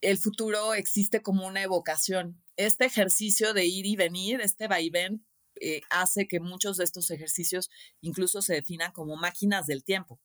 El 0.00 0.18
futuro 0.18 0.74
existe 0.74 1.22
como 1.22 1.46
una 1.46 1.62
evocación. 1.62 2.42
Este 2.56 2.84
ejercicio 2.84 3.54
de 3.54 3.64
ir 3.64 3.86
y 3.86 3.96
venir, 3.96 4.40
este 4.40 4.68
vaivén, 4.68 5.24
eh, 5.60 5.80
hace 5.88 6.26
que 6.26 6.40
muchos 6.40 6.76
de 6.76 6.84
estos 6.84 7.10
ejercicios 7.10 7.70
incluso 8.00 8.42
se 8.42 8.54
definan 8.54 8.92
como 8.92 9.16
máquinas 9.16 9.66
del 9.66 9.84
tiempo. 9.84 10.20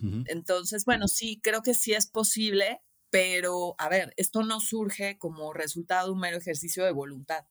Entonces, 0.00 0.84
bueno, 0.84 1.08
sí, 1.08 1.40
creo 1.42 1.62
que 1.62 1.74
sí 1.74 1.92
es 1.92 2.06
posible, 2.06 2.80
pero 3.10 3.74
a 3.78 3.88
ver, 3.88 4.14
esto 4.16 4.44
no 4.44 4.60
surge 4.60 5.18
como 5.18 5.52
resultado 5.52 6.06
de 6.06 6.12
un 6.12 6.20
mero 6.20 6.36
ejercicio 6.36 6.84
de 6.84 6.92
voluntad 6.92 7.44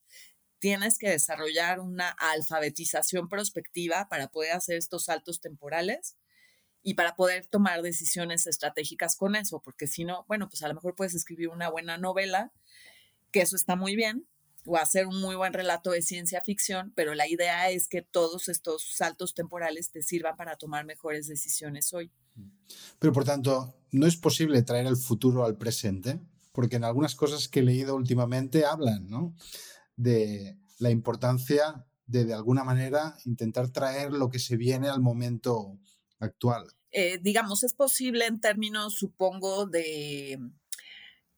tienes 0.58 0.98
que 0.98 1.10
desarrollar 1.10 1.80
una 1.80 2.10
alfabetización 2.10 3.28
prospectiva 3.28 4.08
para 4.08 4.28
poder 4.28 4.52
hacer 4.52 4.76
estos 4.76 5.04
saltos 5.04 5.40
temporales 5.40 6.16
y 6.82 6.94
para 6.94 7.16
poder 7.16 7.46
tomar 7.46 7.82
decisiones 7.82 8.46
estratégicas 8.46 9.16
con 9.16 9.36
eso, 9.36 9.60
porque 9.62 9.86
si 9.86 10.04
no, 10.04 10.24
bueno, 10.28 10.48
pues 10.48 10.62
a 10.62 10.68
lo 10.68 10.74
mejor 10.74 10.94
puedes 10.94 11.14
escribir 11.14 11.48
una 11.48 11.68
buena 11.68 11.98
novela, 11.98 12.52
que 13.32 13.40
eso 13.40 13.56
está 13.56 13.76
muy 13.76 13.96
bien, 13.96 14.26
o 14.64 14.76
hacer 14.76 15.06
un 15.06 15.20
muy 15.20 15.36
buen 15.36 15.52
relato 15.52 15.90
de 15.90 16.02
ciencia 16.02 16.40
ficción, 16.40 16.92
pero 16.94 17.14
la 17.14 17.28
idea 17.28 17.70
es 17.70 17.88
que 17.88 18.02
todos 18.02 18.48
estos 18.48 18.94
saltos 18.94 19.34
temporales 19.34 19.90
te 19.90 20.02
sirvan 20.02 20.36
para 20.36 20.56
tomar 20.56 20.84
mejores 20.84 21.26
decisiones 21.26 21.92
hoy. 21.92 22.12
Pero 22.98 23.12
por 23.12 23.24
tanto, 23.24 23.74
no 23.90 24.06
es 24.06 24.16
posible 24.16 24.62
traer 24.62 24.86
el 24.86 24.96
futuro 24.96 25.44
al 25.44 25.56
presente, 25.56 26.20
porque 26.52 26.76
en 26.76 26.84
algunas 26.84 27.14
cosas 27.14 27.48
que 27.48 27.60
he 27.60 27.62
leído 27.62 27.94
últimamente 27.94 28.64
hablan, 28.64 29.08
¿no? 29.08 29.34
de 29.98 30.56
la 30.78 30.90
importancia 30.90 31.84
de, 32.06 32.24
de 32.24 32.32
alguna 32.32 32.64
manera, 32.64 33.18
intentar 33.26 33.68
traer 33.70 34.12
lo 34.12 34.30
que 34.30 34.38
se 34.38 34.56
viene 34.56 34.88
al 34.88 35.00
momento 35.00 35.78
actual. 36.20 36.66
Eh, 36.90 37.18
digamos, 37.20 37.64
es 37.64 37.74
posible 37.74 38.26
en 38.26 38.40
términos, 38.40 38.94
supongo, 38.94 39.66
de 39.66 40.38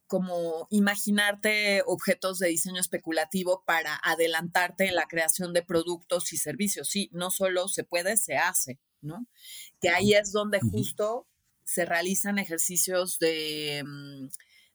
como 0.06 0.66
imaginarte 0.70 1.82
objetos 1.86 2.40
de 2.40 2.48
diseño 2.48 2.80
especulativo 2.80 3.64
para 3.64 3.98
adelantarte 4.02 4.88
en 4.88 4.96
la 4.96 5.06
creación 5.06 5.52
de 5.52 5.62
productos 5.62 6.32
y 6.32 6.36
servicios. 6.36 6.88
Sí, 6.88 7.10
no 7.12 7.30
solo 7.30 7.68
se 7.68 7.84
puede, 7.84 8.16
se 8.16 8.36
hace, 8.36 8.80
¿no? 9.02 9.26
Que 9.80 9.90
ahí 9.90 10.14
es 10.14 10.32
donde 10.32 10.60
justo 10.60 11.26
se 11.64 11.84
realizan 11.84 12.38
ejercicios 12.38 13.18
de... 13.18 13.82
Mm, 13.86 14.28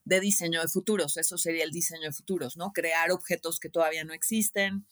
de 0.06 0.20
diseño 0.20 0.62
de 0.62 0.68
futuros. 0.68 1.16
Eso 1.16 1.36
sería 1.36 1.64
el 1.64 1.72
diseño 1.72 2.04
de 2.04 2.12
futuros, 2.12 2.56
¿no? 2.56 2.72
Crear 2.72 3.10
objetos 3.10 3.58
que 3.58 3.68
todavía 3.68 4.04
no 4.04 4.14
existen. 4.14 4.86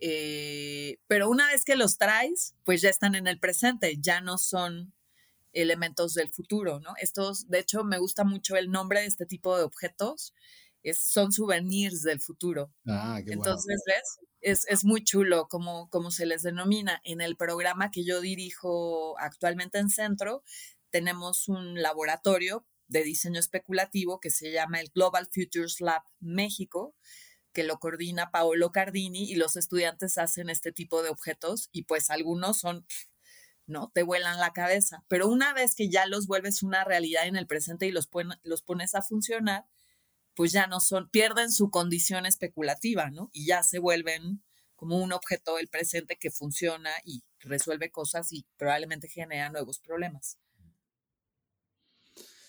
Eh, 0.00 0.98
pero 1.06 1.28
una 1.28 1.46
vez 1.48 1.64
que 1.64 1.76
los 1.76 1.98
traes, 1.98 2.54
pues 2.64 2.80
ya 2.80 2.88
están 2.88 3.14
en 3.14 3.26
el 3.26 3.38
presente, 3.38 3.96
ya 4.00 4.20
no 4.20 4.38
son 4.38 4.92
elementos 5.52 6.14
del 6.14 6.30
futuro, 6.30 6.80
¿no? 6.80 6.94
Estos, 7.00 7.48
de 7.48 7.60
hecho, 7.60 7.84
me 7.84 7.98
gusta 7.98 8.24
mucho 8.24 8.56
el 8.56 8.70
nombre 8.70 9.00
de 9.00 9.06
este 9.06 9.26
tipo 9.26 9.56
de 9.56 9.64
objetos, 9.64 10.34
es, 10.82 10.98
son 10.98 11.30
souvenirs 11.30 12.02
del 12.02 12.20
futuro. 12.20 12.72
Ah, 12.86 13.20
qué 13.24 13.34
Entonces, 13.34 13.82
¿ves? 13.86 14.18
Es, 14.46 14.66
es, 14.68 14.84
muy 14.84 15.02
chulo 15.02 15.48
como, 15.48 15.88
como 15.88 16.10
se 16.10 16.26
les 16.26 16.42
denomina. 16.42 17.00
En 17.02 17.22
el 17.22 17.34
programa 17.36 17.90
que 17.90 18.04
yo 18.04 18.20
dirijo 18.20 19.18
actualmente 19.18 19.78
en 19.78 19.88
Centro, 19.88 20.42
tenemos 20.90 21.48
un 21.48 21.80
laboratorio 21.80 22.66
de 22.88 23.02
diseño 23.02 23.40
especulativo 23.40 24.20
que 24.20 24.30
se 24.30 24.52
llama 24.52 24.80
el 24.80 24.90
Global 24.94 25.28
Futures 25.32 25.80
Lab 25.80 26.02
México, 26.20 26.94
que 27.52 27.64
lo 27.64 27.78
coordina 27.78 28.30
Paolo 28.30 28.72
Cardini 28.72 29.30
y 29.30 29.36
los 29.36 29.56
estudiantes 29.56 30.18
hacen 30.18 30.50
este 30.50 30.72
tipo 30.72 31.02
de 31.02 31.08
objetos 31.08 31.68
y 31.72 31.84
pues 31.84 32.10
algunos 32.10 32.58
son, 32.58 32.86
¿no? 33.66 33.90
Te 33.94 34.02
vuelan 34.02 34.38
la 34.38 34.52
cabeza, 34.52 35.04
pero 35.08 35.28
una 35.28 35.54
vez 35.54 35.74
que 35.74 35.88
ya 35.88 36.06
los 36.06 36.26
vuelves 36.26 36.62
una 36.62 36.84
realidad 36.84 37.26
en 37.26 37.36
el 37.36 37.46
presente 37.46 37.86
y 37.86 37.92
los, 37.92 38.10
los 38.42 38.62
pones 38.62 38.94
a 38.94 39.02
funcionar, 39.02 39.66
pues 40.34 40.52
ya 40.52 40.66
no 40.66 40.80
son, 40.80 41.08
pierden 41.10 41.50
su 41.50 41.70
condición 41.70 42.26
especulativa, 42.26 43.10
¿no? 43.10 43.30
Y 43.32 43.46
ya 43.46 43.62
se 43.62 43.78
vuelven 43.78 44.42
como 44.74 44.98
un 44.98 45.12
objeto 45.12 45.56
del 45.56 45.68
presente 45.68 46.16
que 46.16 46.30
funciona 46.30 46.90
y 47.04 47.22
resuelve 47.40 47.90
cosas 47.90 48.32
y 48.32 48.46
probablemente 48.56 49.08
genera 49.08 49.50
nuevos 49.50 49.78
problemas. 49.78 50.38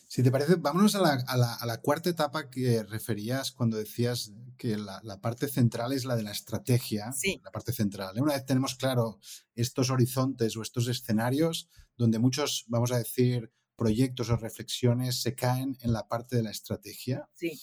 Si 0.07 0.23
te 0.23 0.31
parece, 0.31 0.55
vámonos 0.55 0.95
a 0.95 1.01
la, 1.01 1.81
cuarta 1.81 2.09
etapa 2.09 2.49
que 2.49 2.83
referías 2.83 3.51
cuando 3.51 3.77
decías 3.77 4.31
que 4.57 4.77
la, 4.77 5.19
parte 5.19 5.47
central 5.47 5.91
es 5.93 6.05
la 6.05 6.15
de 6.15 6.23
la 6.23 6.31
estrategia, 6.31 7.11
sí. 7.11 7.41
la 7.43 7.51
parte 7.51 7.73
central. 7.73 8.17
¿eh? 8.17 8.21
Una 8.21 8.33
vez 8.33 8.45
tenemos 8.45 8.75
claro 8.75 9.19
estos 9.55 9.89
horizontes 9.89 10.55
o 10.55 10.61
estos 10.61 10.87
escenarios 10.87 11.69
donde 11.97 12.19
muchos, 12.19 12.65
vamos 12.67 12.91
a 12.91 12.97
decir, 12.97 13.51
proyectos 13.75 14.29
o 14.29 14.37
reflexiones 14.37 15.21
se 15.21 15.35
caen 15.35 15.77
en 15.81 15.93
la 15.93 16.07
parte 16.07 16.35
de 16.35 16.43
la 16.43 16.51
estrategia. 16.51 17.29
Sí. 17.33 17.59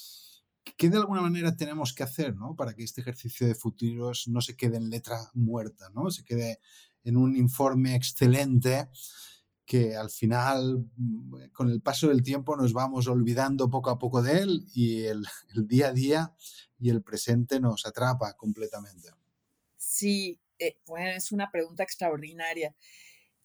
¿Qué 0.76 0.88
de 0.88 0.98
alguna 0.98 1.22
manera 1.22 1.56
tenemos 1.56 1.92
que 1.92 2.04
hacer 2.04 2.36
¿no? 2.36 2.54
para 2.54 2.74
que 2.74 2.84
este 2.84 3.00
ejercicio 3.00 3.46
de 3.46 3.54
futuros 3.54 4.28
no 4.28 4.40
se 4.40 4.56
quede 4.56 4.76
en 4.76 4.90
letra 4.90 5.30
muerta, 5.34 5.90
¿no? 5.90 6.10
se 6.10 6.24
quede 6.24 6.60
en 7.04 7.16
un 7.16 7.36
informe 7.36 7.96
excelente 7.96 8.88
que 9.64 9.96
al 9.96 10.10
final, 10.10 10.86
mm, 10.96 11.50
con 11.52 11.70
el 11.70 11.80
paso 11.80 12.08
del 12.08 12.22
tiempo, 12.22 12.56
nos 12.56 12.72
vamos 12.72 13.06
olvidando 13.08 13.70
poco 13.70 13.90
a 13.90 13.98
poco 13.98 14.22
de 14.22 14.40
él 14.40 14.66
y 14.74 15.04
el, 15.04 15.24
día 15.68 15.88
a 15.88 15.92
día 15.92 16.34
y 16.78 16.90
el 16.90 17.02
presente 17.02 17.60
nos 17.60 17.86
atrapa 17.86 18.34
completamente. 18.34 19.10
Sí, 19.76 20.40
eh, 20.58 20.78
pues 20.84 21.16
es 21.16 21.32
una 21.32 21.50
pregunta 21.50 21.82
extraordinaria. 21.82 22.74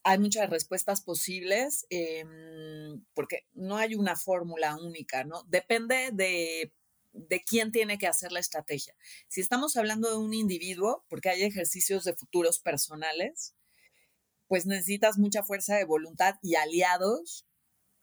Hay 0.03 0.19
muchas 0.19 0.49
respuestas 0.49 1.01
posibles 1.01 1.85
em, 1.89 3.03
porque 3.13 3.45
no 3.53 3.77
hay 3.77 3.95
una 3.95 4.15
fórmula 4.15 4.77
única, 4.77 5.23
¿no? 5.23 5.43
Depende 5.47 6.11
de 6.13 6.71
de 7.17 7.43
quién 7.43 7.71
tiene 7.71 7.97
que 7.97 8.07
hacer 8.07 8.31
la 8.31 8.39
estrategia. 8.39 8.95
Si 9.27 9.41
estamos 9.41 9.75
hablando 9.75 10.09
de 10.09 10.17
un 10.17 10.33
individuo, 10.33 11.05
porque 11.09 11.29
hay 11.29 11.43
ejercicios 11.43 12.03
de 12.03 12.15
futuros 12.15 12.59
personales, 12.59 13.55
pues 14.47 14.65
necesitas 14.65 15.17
mucha 15.17 15.43
fuerza 15.43 15.75
de 15.75 15.85
voluntad 15.85 16.35
y 16.41 16.55
aliados 16.55 17.45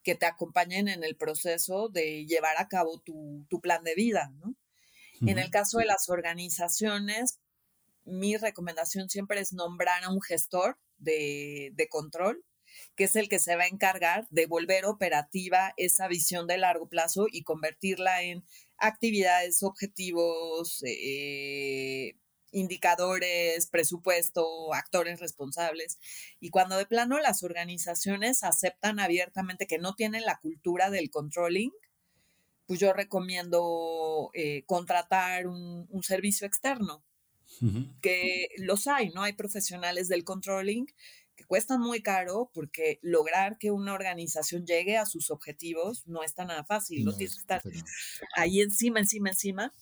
que 0.02 0.14
te 0.14 0.26
acompañen 0.26 0.88
en 0.88 1.02
el 1.02 1.16
proceso 1.16 1.88
de 1.88 2.26
llevar 2.26 2.56
a 2.58 2.68
cabo 2.68 3.00
tu, 3.00 3.46
plan 3.62 3.82
de 3.84 3.94
vida, 3.94 4.30
¿no? 4.34 4.54
En 5.26 5.38
el 5.38 5.48
caso 5.48 5.78
de 5.78 5.86
las 5.86 6.10
organizaciones, 6.10 7.38
mi 8.04 8.36
recomendación 8.36 9.08
siempre 9.08 9.40
es 9.40 9.54
nombrar 9.54 10.04
a 10.04 10.10
un 10.10 10.20
gestor 10.20 10.76
de, 10.98 11.88
control, 11.90 12.44
que 12.96 13.04
es 13.04 13.16
el 13.16 13.28
que 13.28 13.38
se 13.38 13.56
va 13.56 13.64
a 13.64 13.68
encargar 13.68 14.26
de 14.30 14.46
volver 14.46 14.84
operativa 14.86 15.74
esa 15.76 16.08
visión 16.08 16.46
de 16.46 16.58
largo 16.58 16.88
plazo 16.88 17.26
y 17.30 17.42
convertirla 17.42 18.22
en 18.22 18.44
actividades, 18.78 19.62
objetivos, 19.62 20.82
eh, 20.84 22.16
indicadores, 22.50 23.68
presupuesto, 23.68 24.72
actores 24.72 25.20
responsables. 25.20 25.98
Y 26.40 26.50
cuando 26.50 26.76
de 26.76 26.86
plano 26.86 27.18
las 27.18 27.42
organizaciones 27.42 28.44
aceptan 28.44 29.00
abiertamente 29.00 29.66
que 29.66 29.78
no 29.78 29.94
tienen 29.94 30.24
la 30.24 30.38
cultura 30.38 30.90
del 30.90 31.10
controlling, 31.10 31.72
pues 32.66 32.80
yo 32.80 32.92
recomiendo 32.92 34.30
eh, 34.34 34.64
contratar 34.66 35.46
un, 35.46 36.02
servicio 36.02 36.46
externo, 36.46 37.04
que 38.00 38.48
los 38.58 38.86
hay, 38.86 39.10
¿no? 39.10 39.22
Hay 39.22 39.32
profesionales 39.34 40.08
del 40.08 40.24
controlling 40.24 40.86
que 41.36 41.44
cuestan 41.44 41.80
muy 41.80 42.02
caro 42.02 42.50
porque 42.54 42.98
lograr 43.02 43.58
que 43.58 43.70
una 43.70 43.94
organización 43.94 44.66
llegue 44.66 44.96
a 44.96 45.06
sus 45.06 45.30
objetivos 45.30 46.06
no 46.06 46.22
es 46.22 46.34
tan 46.34 46.48
nada 46.48 46.64
fácil, 46.64 47.04
no, 47.04 47.12
tienes 47.12 47.34
que 47.34 47.40
estar 47.40 47.62
ahí 48.36 48.60
encima, 48.60 49.00
encima, 49.00 49.30
encima 49.30 49.72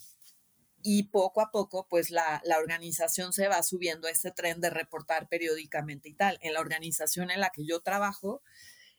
y 0.83 1.05
poco 1.05 1.41
a 1.41 1.51
poco, 1.51 1.87
pues 1.89 2.11
la, 2.11 2.43
organización 2.59 3.33
se 3.33 3.49
va 3.49 3.63
subiendo 3.63 4.09
a 4.09 4.11
ese 4.11 4.33
tren 4.33 4.61
de 4.61 4.71
reportar 4.71 5.29
periódicamente 5.29 6.09
y 6.09 6.15
tal. 6.15 6.39
En 6.43 6.55
la 6.55 6.61
organización 6.61 7.31
en 7.31 7.41
la 7.41 7.51
que 7.51 7.65
yo 7.65 7.81
trabajo, 7.81 8.43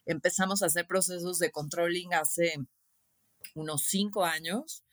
empezamos 0.06 0.64
a 0.64 0.68
hacer 0.68 0.88
procesos 0.88 1.40
de 1.40 1.52
controlling 1.52 2.14
hace 2.14 2.56
unos 3.54 3.84
cinco 3.86 4.24
años 4.24 4.84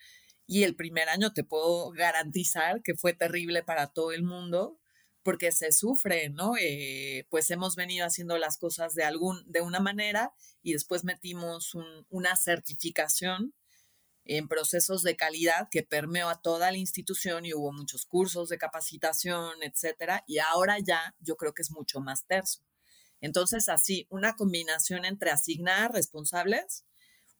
y 0.51 0.65
el 0.65 0.75
primer 0.75 1.09
año 1.09 1.33
te 1.33 1.45
puedo 1.45 1.91
garantizar 1.93 2.83
que 2.83 2.97
fue 2.97 3.13
terrible 3.13 3.63
para 3.63 3.87
todo 3.87 4.11
el 4.11 4.25
mundo 4.25 4.81
porque 5.23 5.53
se 5.53 5.71
sufre, 5.71 6.29
¿no? 6.31 6.55
Eh, 6.61 7.25
pues 7.31 7.51
hemos 7.51 7.77
venido 7.77 8.05
haciendo 8.05 8.37
las 8.37 8.59
cosas 8.59 8.97
de, 8.97 9.05
algún, 9.05 9.41
de 9.47 9.61
una 9.61 9.79
manera 9.79 10.35
y 10.61 10.73
después 10.73 11.05
metimos 11.05 11.77
una 12.09 12.35
certificación 12.35 13.55
en 14.25 14.49
procesos 14.49 15.05
de 15.05 15.15
calidad 15.15 15.69
que 15.71 15.85
permeó 15.85 16.29
a 16.29 16.43
toda 16.43 16.73
la 16.73 16.79
institución 16.79 17.47
y 17.47 17.55
hubo 17.55 17.73
muchos 17.73 18.05
cursos 18.05 18.49
de 18.49 18.59
capacitación, 18.59 19.63
etcétera, 19.63 20.25
y 20.27 20.39
ahora 20.39 20.81
ya 20.81 21.15
yo 21.21 21.37
creo 21.37 21.55
que 21.55 21.63
es 21.63 21.71
mucho 21.71 22.01
más 22.01 22.27
terso. 22.27 22.65
Entonces, 23.21 23.69
así, 23.69 24.09
una 24.11 24.35
combinación 24.35 25.05
entre 25.05 25.31
asignar 25.31 25.93
responsables, 25.93 26.87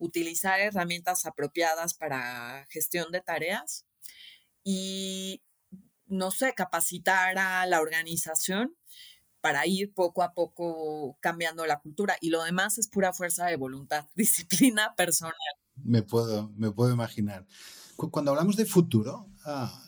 utilizar 0.01 0.59
herramientas 0.61 1.27
apropiadas 1.27 1.95
para 1.95 2.67
gestión 2.71 3.13
de 3.13 3.21
tareas 3.21 3.87
y, 4.65 5.43
no 6.07 6.31
sé, 6.33 6.55
capacitar 6.55 7.39
a 7.39 7.65
la 7.67 7.81
organización 7.81 8.77
para 9.41 9.67
ir 9.67 9.93
poco 9.95 10.23
a 10.23 10.35
poco 10.35 11.17
cambiando 11.21 11.65
la 11.67 11.81
cultura. 11.81 12.17
Y 12.21 12.31
lo 12.31 12.43
demás 12.43 12.79
es 12.79 12.89
pura 12.89 13.13
fuerza 13.13 13.47
de 13.47 13.57
voluntad, 13.57 14.07
disciplina 14.15 14.95
personal. 14.97 15.35
Me 15.77 16.03
puedo, 16.03 16.51
me 16.57 16.71
puedo 16.73 16.93
imaginar. 16.93 17.47
Cuando 17.97 18.31
hablamos 18.31 18.57
de 18.57 18.65
futuro, 18.65 19.29
ah, 19.45 19.83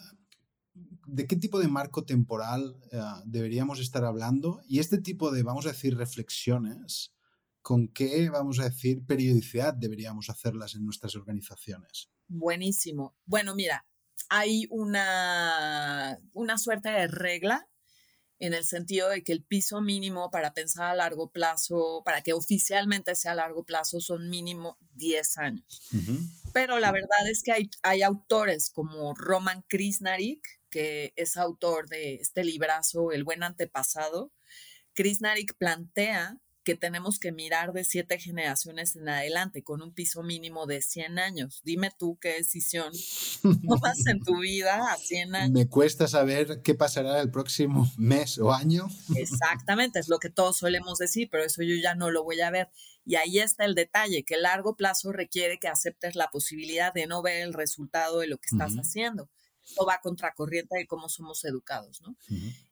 ¿de 1.07 1.27
qué 1.27 1.37
tipo 1.37 1.59
de 1.59 1.68
marco 1.68 2.05
temporal 2.05 2.77
ah, 2.92 3.22
deberíamos 3.25 3.81
estar 3.81 4.05
hablando? 4.05 4.61
Y 4.68 4.79
este 4.79 4.98
tipo 4.98 5.31
de, 5.31 5.42
vamos 5.42 5.64
a 5.66 5.70
decir, 5.70 5.96
reflexiones, 5.96 7.14
¿con 7.62 7.88
qué, 7.88 8.29
vamos 8.29 8.59
a 8.59 8.64
decir, 8.64 9.05
periodicidad 9.07 9.75
deberíamos 9.75 10.29
hacerlas 10.29 10.75
en 10.75 10.85
nuestras 10.85 11.14
organizaciones? 11.14 12.11
Buenísimo. 12.29 13.16
Bueno, 13.25 13.55
mira, 13.55 13.87
hay 14.29 14.66
una, 14.70 16.18
una 16.33 16.59
suerte 16.59 16.90
de 16.90 17.07
regla 17.07 17.68
en 18.42 18.55
el 18.55 18.64
sentido 18.64 19.09
de 19.09 19.22
que 19.22 19.33
el 19.33 19.44
piso 19.44 19.81
mínimo 19.81 20.29
para 20.33 20.53
pensar 20.53 20.90
a 20.90 20.96
largo 20.96 21.31
plazo, 21.31 22.03
para 22.05 22.22
que 22.22 22.33
oficialmente 22.33 23.14
sea 23.14 23.33
a 23.33 23.37
largo 23.37 23.64
plazo, 23.64 24.01
son 24.01 24.29
mínimo 24.29 24.79
10 24.94 25.38
años. 25.38 25.83
Pero 26.53 26.81
la 26.81 26.90
verdad 26.90 27.29
es 27.31 27.44
que 27.44 27.53
hay, 27.53 27.70
hay 27.85 28.03
autores 28.03 28.70
como 28.70 29.14
Roman 29.14 29.62
Krishnarik, 29.68 30.40
que 30.70 31.12
es 31.14 31.37
autor 31.37 31.88
de 31.88 32.14
este 32.14 32.42
librazo, 32.42 33.12
El 33.12 33.22
buen 33.22 33.44
antepasado. 33.44 34.33
Krishnarik 34.94 35.55
plantea 35.57 36.41
que 36.64 36.77
tenemos 36.77 37.18
que 37.18 37.33
mirar 37.33 37.72
de 37.72 37.85
siete 37.85 38.18
generaciones 38.18 38.96
en 38.96 39.09
adelante 39.09 39.62
con 39.62 39.83
un 39.83 39.92
piso 39.92 40.22
mínimo 40.22 40.66
de 40.66 40.81
100 40.81 41.18
años. 41.18 41.61
Dime 41.64 41.90
tú 41.98 42.18
qué 42.20 42.35
decisión 42.35 42.92
tomas 43.66 44.07
en 44.07 44.20
tu 44.20 44.40
vida 44.40 44.92
a 44.92 44.96
100 44.96 45.35
años. 45.35 45.51
Me 45.51 45.68
cuesta 45.68 46.07
saber 46.07 46.62
qué 46.62 46.75
pasará 46.75 47.20
el 47.20 47.31
próximo 47.31 47.90
mes 47.96 48.38
o 48.38 48.53
año. 48.53 48.88
Exactamente, 49.16 49.98
es 49.98 50.09
lo 50.09 50.18
que 50.18 50.31
todos 50.31 50.59
solemos 50.59 50.98
decir, 50.98 51.29
pero 51.31 51.44
eso 51.44 51.62
yo 51.62 51.75
ya 51.77 51.94
no 51.94 52.11
lo 52.11 52.22
voy 52.25 52.40
a 52.40 52.51
ver. 52.51 52.68
Y 53.05 53.16
ahí 53.16 53.40
está 53.40 53.64
el 53.64 53.75
detalle, 53.75 54.25
que 54.25 54.35
el 54.35 54.42
largo 54.42 54.77
plazo 54.77 55.12
requiere 55.12 55.59
que 55.59 55.68
aceptes 55.68 56.14
la 56.14 56.29
posibilidad 56.29 56.92
de 56.92 57.07
no 57.07 57.22
ver 57.22 57.42
el 57.42 57.53
resultado 57.53 58.20
de 58.20 58.29
lo 58.29 58.38
que 58.38 58.48
estás 58.53 58.75
haciendo 58.75 59.29
o 59.76 59.87
va 59.87 60.00
contracorriente 60.00 60.76
de 60.76 60.87
cómo 60.87 61.08
somos 61.08 61.44
educados, 61.44 62.00
¿no? 62.02 62.16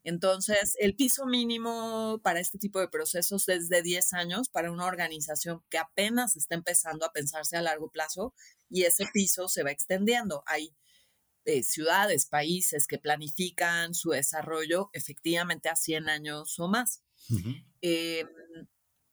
Entonces, 0.04 0.76
el 0.78 0.94
piso 0.94 1.26
mínimo 1.26 2.20
para 2.22 2.40
este 2.40 2.58
tipo 2.58 2.80
de 2.80 2.88
procesos 2.88 3.48
es 3.48 3.68
de 3.68 3.82
10 3.82 4.12
años 4.14 4.48
para 4.48 4.70
una 4.70 4.86
organización 4.86 5.62
que 5.68 5.78
apenas 5.78 6.36
está 6.36 6.54
empezando 6.54 7.04
a 7.04 7.12
pensarse 7.12 7.56
a 7.56 7.62
largo 7.62 7.90
plazo 7.90 8.34
y 8.68 8.84
ese 8.84 9.06
piso 9.12 9.48
se 9.48 9.62
va 9.62 9.70
extendiendo. 9.70 10.42
Hay 10.46 10.74
eh, 11.46 11.62
ciudades, 11.62 12.26
países 12.26 12.86
que 12.86 12.98
planifican 12.98 13.94
su 13.94 14.10
desarrollo 14.10 14.90
efectivamente 14.92 15.68
a 15.68 15.76
100 15.76 16.08
años 16.08 16.58
o 16.58 16.68
más. 16.68 17.02
Em, 17.80 18.28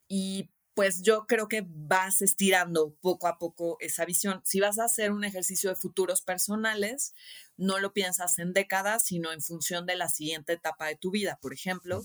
y 0.08 0.50
pues 0.78 1.02
yo 1.02 1.26
creo 1.26 1.48
que 1.48 1.66
vas 1.66 2.22
estirando 2.22 2.94
poco 3.00 3.26
a 3.26 3.36
poco 3.36 3.78
esa 3.80 4.04
visión. 4.04 4.40
Si 4.44 4.60
vas 4.60 4.78
a 4.78 4.84
hacer 4.84 5.10
un 5.10 5.24
ejercicio 5.24 5.70
de 5.70 5.74
futuros 5.74 6.22
personales, 6.22 7.14
no 7.56 7.80
lo 7.80 7.92
piensas 7.92 8.38
en 8.38 8.52
décadas, 8.52 9.04
sino 9.04 9.32
en 9.32 9.42
función 9.42 9.86
de 9.86 9.96
la 9.96 10.08
siguiente 10.08 10.52
etapa 10.52 10.86
de 10.86 10.94
tu 10.94 11.10
vida. 11.10 11.36
Por 11.42 11.52
ejemplo, 11.52 12.00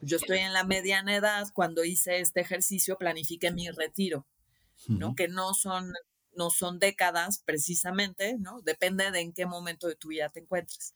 yo 0.00 0.16
estoy 0.16 0.38
en 0.38 0.52
la 0.52 0.64
mediana 0.64 1.14
edad, 1.14 1.46
cuando 1.54 1.84
hice 1.84 2.18
este 2.18 2.40
ejercicio 2.40 2.98
planifiqué 2.98 3.52
mi 3.52 3.70
retiro, 3.70 4.26
¿no? 4.88 5.14
Que 5.14 5.28
no 5.28 5.54
son, 5.54 5.92
no 6.34 6.50
son 6.50 6.80
décadas 6.80 7.40
precisamente, 7.44 8.38
¿no? 8.40 8.60
Depende 8.62 9.12
de 9.12 9.20
en 9.20 9.32
qué 9.32 9.46
momento 9.46 9.86
de 9.86 9.94
tu 9.94 10.08
vida 10.08 10.30
te 10.30 10.40
encuentres. 10.40 10.94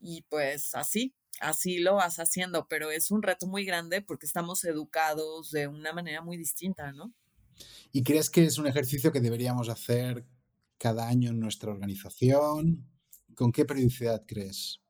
Y 0.00 0.20
pues 0.28 0.74
así, 0.74 1.14
así 1.40 1.78
lo 1.78 1.94
vas 1.96 2.18
haciendo, 2.18 2.66
pero 2.68 2.90
es 2.90 3.10
un 3.10 3.22
reto 3.22 3.46
muy 3.46 3.64
grande 3.64 4.02
porque 4.02 4.26
estamos 4.26 4.64
educados 4.64 5.50
de 5.50 5.68
una 5.68 5.92
manera 5.92 6.22
muy 6.22 6.36
distinta, 6.36 6.92
¿no? 6.92 7.12
¿Y 7.92 8.02
crees 8.02 8.30
que 8.30 8.44
es 8.44 8.58
un 8.58 8.66
ejercicio 8.66 9.12
que 9.12 9.20
deberíamos 9.20 9.68
hacer 9.68 10.24
cada 10.78 11.08
año 11.08 11.30
en 11.30 11.40
nuestra 11.40 11.70
organización? 11.70 12.86
¿Con 13.34 13.52
qué 13.52 13.64
periodicidad 13.64 14.24
crees? 14.26 14.80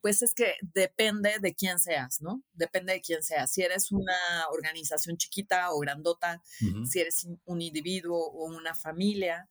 Pues 0.00 0.20
es 0.22 0.34
que 0.34 0.54
depende 0.74 1.36
de 1.40 1.54
quién 1.54 1.78
seas, 1.78 2.20
¿no? 2.20 2.42
Depende 2.54 2.92
de 2.92 3.00
quién 3.00 3.22
seas. 3.22 3.52
Si 3.52 3.62
eres 3.62 3.92
una 3.92 4.48
organización 4.50 5.16
chiquita 5.16 5.70
o 5.70 5.78
grandota, 5.78 6.42
si 6.84 6.98
eres 6.98 7.28
un 7.44 7.62
individuo 7.62 8.18
o 8.18 8.46
una 8.46 8.74
familia, 8.74 9.48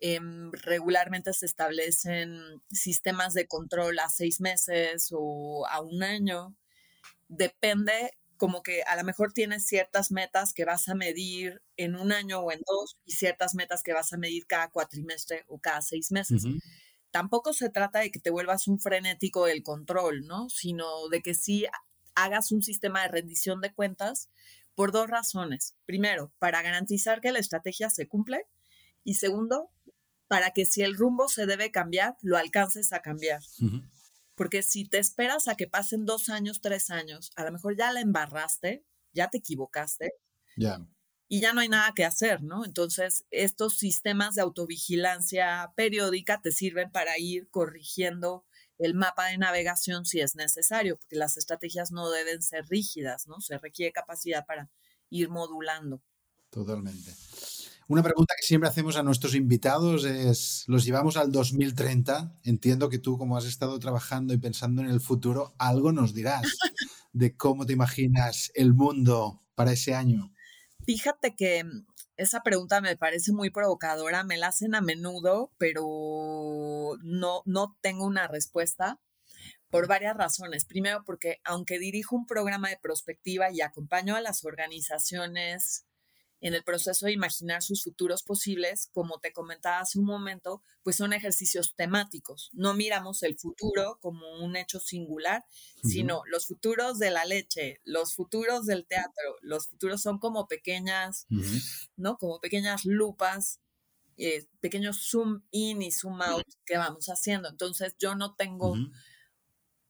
em, 0.00 0.50
regularmente 0.52 1.32
se 1.32 1.46
establecen 1.46 2.40
sistemas 2.70 3.34
de 3.34 3.46
control 3.46 3.98
a 3.98 4.08
seis 4.08 4.40
meses 4.40 5.08
o 5.12 5.66
a 5.68 5.80
un 5.80 6.02
año. 6.02 6.56
Depende 7.28 8.12
como 8.36 8.62
que 8.62 8.82
a 8.84 8.96
lo 8.96 9.04
mejor 9.04 9.32
tienes 9.32 9.66
ciertas 9.66 10.10
metas 10.10 10.54
que 10.54 10.64
vas 10.64 10.88
a 10.88 10.94
medir 10.94 11.62
en 11.76 11.94
un 11.94 12.12
año 12.12 12.40
o 12.40 12.52
en 12.52 12.60
dos 12.66 12.98
y 13.04 13.12
ciertas 13.12 13.54
metas 13.54 13.82
que 13.82 13.92
vas 13.92 14.12
a 14.12 14.16
medir 14.16 14.46
cada 14.46 14.70
cuatrimestre 14.70 15.44
o 15.46 15.58
cada 15.58 15.82
seis 15.82 16.10
meses 16.10 16.44
tampoco 17.10 17.52
se 17.52 17.70
trata 17.70 18.00
de 18.00 18.10
que 18.10 18.20
te 18.20 18.30
vuelvas 18.30 18.68
un 18.68 18.78
frenético 18.78 19.46
del 19.46 19.62
control, 19.62 20.26
¿no? 20.26 20.48
Sino 20.48 21.08
de 21.08 21.22
que 21.22 21.34
sí 21.34 21.66
hagas 22.14 22.52
un 22.52 22.62
sistema 22.62 23.02
de 23.02 23.08
rendición 23.08 23.60
de 23.60 23.72
cuentas 23.72 24.28
por 24.74 24.92
dos 24.92 25.08
razones. 25.08 25.74
Primero, 25.86 26.32
para 26.38 26.62
garantizar 26.62 27.20
que 27.20 27.32
la 27.32 27.38
estrategia 27.38 27.90
se 27.90 28.08
cumple 28.08 28.46
y 29.04 29.14
segundo, 29.14 29.70
para 30.30 30.52
que 30.52 30.64
si 30.64 30.82
el 30.82 30.96
rumbo 30.96 31.26
se 31.26 31.44
debe 31.44 31.72
cambiar, 31.72 32.16
lo 32.22 32.36
alcances 32.36 32.92
a 32.92 33.02
cambiar. 33.02 33.42
Porque 34.36 34.62
si 34.62 34.88
te 34.88 34.98
esperas 34.98 35.48
a 35.48 35.56
que 35.56 35.66
pasen 35.66 36.06
dos 36.06 36.28
años, 36.28 36.60
tres 36.60 36.90
años, 36.90 37.32
a 37.34 37.44
lo 37.44 37.50
mejor 37.50 37.76
ya 37.76 37.90
la 37.90 38.00
embarraste, 38.00 38.86
ya 39.12 39.28
te 39.28 39.38
equivocaste. 39.38 40.12
Ya 40.56 40.86
y 41.32 41.40
ya 41.40 41.52
no 41.52 41.60
hay 41.60 41.68
nada 41.68 41.92
que 41.94 42.04
hacer, 42.04 42.42
¿no? 42.42 42.64
Entonces, 42.64 43.24
estos 43.30 43.78
sistemas 43.78 44.34
de 44.34 44.42
autovigilancia 44.42 45.72
periódica 45.76 46.42
te 46.42 46.50
sirven 46.50 46.90
para 46.90 47.20
ir 47.20 47.48
corrigiendo 47.50 48.44
el 48.78 48.94
mapa 48.94 49.26
de 49.26 49.38
navegación 49.38 50.04
si 50.04 50.20
es 50.20 50.34
necesario, 50.34 50.98
porque 50.98 51.14
las 51.14 51.36
estrategias 51.36 51.92
no 51.92 52.10
deben 52.10 52.42
ser 52.42 52.66
rígidas, 52.66 53.28
¿no? 53.28 53.40
Se 53.40 53.58
requiere 53.58 53.92
capacidad 53.92 54.44
para 54.44 54.70
ir 55.08 55.28
modulando. 55.28 56.02
Totalmente. 56.50 57.12
Una 57.90 58.04
pregunta 58.04 58.34
que 58.38 58.46
siempre 58.46 58.68
hacemos 58.68 58.94
a 58.94 59.02
nuestros 59.02 59.34
invitados 59.34 60.04
es, 60.04 60.62
los 60.68 60.84
llevamos 60.84 61.16
al 61.16 61.32
2030. 61.32 62.38
Entiendo 62.44 62.88
que 62.88 63.00
tú, 63.00 63.18
como 63.18 63.36
has 63.36 63.46
estado 63.46 63.80
trabajando 63.80 64.32
y 64.32 64.38
pensando 64.38 64.80
en 64.80 64.88
el 64.88 65.00
futuro, 65.00 65.56
algo 65.58 65.90
nos 65.90 66.14
dirás 66.14 66.42
de 67.12 67.36
cómo 67.36 67.66
te 67.66 67.72
imaginas 67.72 68.52
el 68.54 68.74
mundo 68.74 69.42
para 69.56 69.72
ese 69.72 69.96
año. 69.96 70.32
Fíjate 70.86 71.34
que 71.34 71.64
mm, 71.64 71.84
esa 72.16 72.44
pregunta 72.44 72.80
me 72.80 72.96
parece 72.96 73.32
muy 73.32 73.50
provocadora, 73.50 74.22
me 74.22 74.36
la 74.36 74.46
hacen 74.46 74.76
a 74.76 74.80
menudo, 74.80 75.50
pero 75.58 76.96
no, 77.02 77.42
no 77.44 77.76
tengo 77.80 78.06
una 78.06 78.28
respuesta 78.28 79.00
por 79.68 79.88
varias 79.88 80.16
razones. 80.16 80.64
Primero, 80.64 81.02
porque 81.04 81.40
aunque 81.42 81.80
dirijo 81.80 82.14
un 82.14 82.26
programa 82.26 82.68
de 82.68 82.78
prospectiva 82.80 83.50
y 83.50 83.62
acompaño 83.62 84.14
a 84.14 84.20
las 84.20 84.44
organizaciones 84.44 85.86
en 86.40 86.54
el 86.54 86.64
proceso 86.64 87.06
de 87.06 87.12
imaginar 87.12 87.62
sus 87.62 87.84
futuros 87.84 88.22
posibles, 88.22 88.88
como 88.92 89.18
te 89.18 89.32
comentaba 89.32 89.80
hace 89.80 89.98
un 89.98 90.06
momento, 90.06 90.62
pues 90.82 90.96
son 90.96 91.12
ejercicios 91.12 91.74
temáticos. 91.76 92.50
No 92.52 92.74
miramos 92.74 93.22
el 93.22 93.38
futuro 93.38 93.98
como 94.00 94.42
un 94.42 94.56
hecho 94.56 94.80
singular, 94.80 95.44
sino 95.84 96.22
los 96.26 96.46
futuros 96.46 96.98
de 96.98 97.10
la 97.10 97.24
leche, 97.24 97.80
los 97.84 98.14
futuros 98.14 98.66
del 98.66 98.86
teatro, 98.86 99.36
los 99.42 99.68
futuros 99.68 100.00
son 100.00 100.18
como 100.18 100.48
pequeñas, 100.48 101.26
¿no? 101.96 102.16
Como 102.16 102.40
pequeñas 102.40 102.84
lupas, 102.84 103.60
eh, 104.16 104.46
pequeños 104.60 105.08
zoom 105.10 105.42
in 105.50 105.82
y 105.82 105.92
zoom 105.92 106.22
out 106.22 106.46
que 106.64 106.78
vamos 106.78 107.06
haciendo. 107.06 107.48
Entonces 107.48 107.96
yo 107.98 108.14
no 108.14 108.34
tengo... 108.34 108.76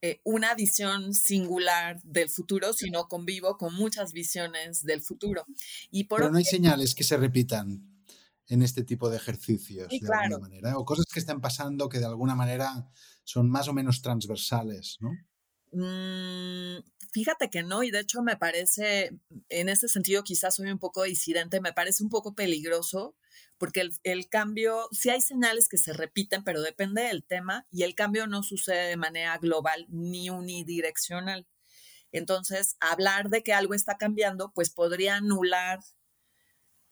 Eh, 0.02 0.20
una 0.24 0.54
visión 0.54 1.12
singular 1.12 2.00
del 2.02 2.30
futuro, 2.30 2.72
sino 2.72 3.06
convivo 3.06 3.58
con 3.58 3.74
muchas 3.74 4.12
visiones 4.12 4.82
del 4.82 5.02
futuro. 5.02 5.44
Y 5.90 6.04
por 6.04 6.20
Pero 6.20 6.32
no 6.32 6.38
hay 6.38 6.44
señales 6.44 6.94
que 6.94 7.04
se 7.04 7.18
repitan 7.18 7.86
en 8.48 8.62
este 8.62 8.82
tipo 8.82 9.10
de 9.10 9.18
ejercicios 9.18 9.88
de 9.88 9.98
alguna 10.12 10.38
manera, 10.38 10.78
o 10.78 10.84
cosas 10.84 11.06
que 11.12 11.20
están 11.20 11.40
pasando 11.40 11.88
que 11.88 11.98
de 11.98 12.06
alguna 12.06 12.34
manera 12.34 12.88
son 13.24 13.48
más 13.48 13.68
o 13.68 13.72
menos 13.72 14.02
transversales, 14.02 14.96
¿no? 15.00 15.10
Mm, 15.72 16.82
fíjate 17.12 17.50
que 17.50 17.62
no, 17.62 17.82
y 17.82 17.90
de 17.90 18.00
hecho 18.00 18.22
me 18.22 18.36
parece, 18.36 19.12
en 19.48 19.68
este 19.68 19.88
sentido 19.88 20.24
quizás 20.24 20.56
soy 20.56 20.70
un 20.70 20.78
poco 20.78 21.02
disidente, 21.04 21.60
me 21.60 21.72
parece 21.72 22.02
un 22.02 22.10
poco 22.10 22.34
peligroso 22.34 23.16
porque 23.60 23.90
el, 24.04 24.28
cambio, 24.30 24.88
sí 24.90 25.10
hay 25.10 25.20
señales 25.20 25.68
que 25.68 25.76
se 25.76 25.92
repiten, 25.92 26.44
pero 26.44 26.62
depende 26.62 27.02
del 27.02 27.22
tema 27.22 27.66
y 27.70 27.82
el 27.82 27.94
cambio 27.94 28.26
no 28.26 28.42
sucede 28.42 28.88
de 28.88 28.96
manera 28.96 29.36
global 29.36 29.86
ni 29.90 30.30
unidireccional. 30.30 31.46
Entonces, 32.10 32.76
hablar 32.80 33.28
de 33.28 33.42
que 33.42 33.52
algo 33.52 33.74
está 33.74 33.98
cambiando, 33.98 34.50
pues 34.54 34.70
podría 34.70 35.16
anular 35.16 35.80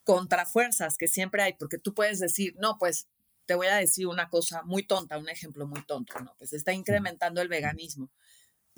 contrafuerzas 0.04 0.98
que 0.98 1.08
siempre 1.08 1.42
hay, 1.42 1.54
porque 1.54 1.78
tú 1.78 1.94
puedes 1.94 2.18
decir, 2.18 2.54
no, 2.58 2.76
pues 2.78 3.08
te 3.46 3.54
voy 3.54 3.68
a 3.68 3.76
decir 3.76 4.06
una 4.06 4.28
cosa 4.28 4.62
muy 4.64 4.82
tonta, 4.82 5.16
un 5.16 5.30
ejemplo 5.30 5.66
muy 5.66 5.82
tonto, 5.86 6.20
¿no? 6.20 6.34
Pues 6.36 6.52
está 6.52 6.74
incrementando 6.74 7.40
el 7.40 7.48
veganismo. 7.48 8.10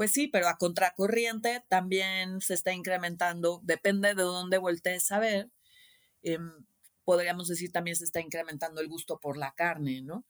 Pues 0.00 0.12
sí, 0.12 0.28
pero 0.28 0.48
a 0.48 0.56
contracorriente 0.56 1.62
también 1.68 2.40
se 2.40 2.54
está 2.54 2.72
incrementando, 2.72 3.60
depende 3.64 4.14
de 4.14 4.22
dónde 4.22 4.56
voltees 4.56 5.12
a 5.12 5.18
ver, 5.18 5.50
em, 6.22 6.64
podríamos 7.04 7.48
decir 7.48 7.70
también 7.70 7.96
se 7.96 8.04
está 8.04 8.18
incrementando 8.18 8.80
el 8.80 8.88
gusto 8.88 9.18
por 9.20 9.36
la 9.36 9.52
carne, 9.54 10.00
¿no? 10.00 10.24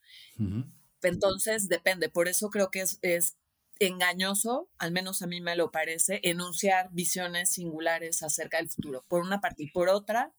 Entonces, 1.01 1.69
depende. 1.69 2.09
Por 2.09 2.27
eso 2.27 2.49
creo 2.49 2.69
que 2.69 2.81
es, 2.81 2.99
es 3.01 3.37
engañoso, 3.79 4.69
al 4.77 4.91
menos 4.91 5.21
a 5.21 5.27
mí 5.27 5.39
me 5.39 5.55
lo 5.55 5.71
parece, 5.71 6.19
enunciar 6.23 6.89
visiones 6.91 7.53
singulares 7.53 8.23
acerca 8.23 8.57
del 8.57 8.69
futuro, 8.69 9.05
por 9.07 9.21
una 9.21 9.39
parte. 9.39 9.63
Y 9.63 9.71
por 9.71 9.87
otra, 9.87 10.33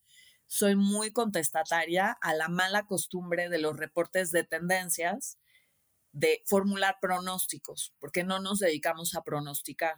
soy 0.47 0.77
muy 0.77 1.11
contestataria 1.11 2.19
a 2.21 2.35
la 2.35 2.49
mala 2.49 2.85
costumbre 2.85 3.49
de 3.49 3.61
los 3.61 3.79
reportes 3.79 4.31
de 4.31 4.45
tendencias 4.45 5.39
de 6.13 6.43
formular 6.47 6.99
pronósticos, 7.01 7.95
porque 7.99 8.25
no 8.25 8.39
nos 8.39 8.59
dedicamos 8.59 9.15
a 9.15 9.25
pronosticar, 9.25 9.97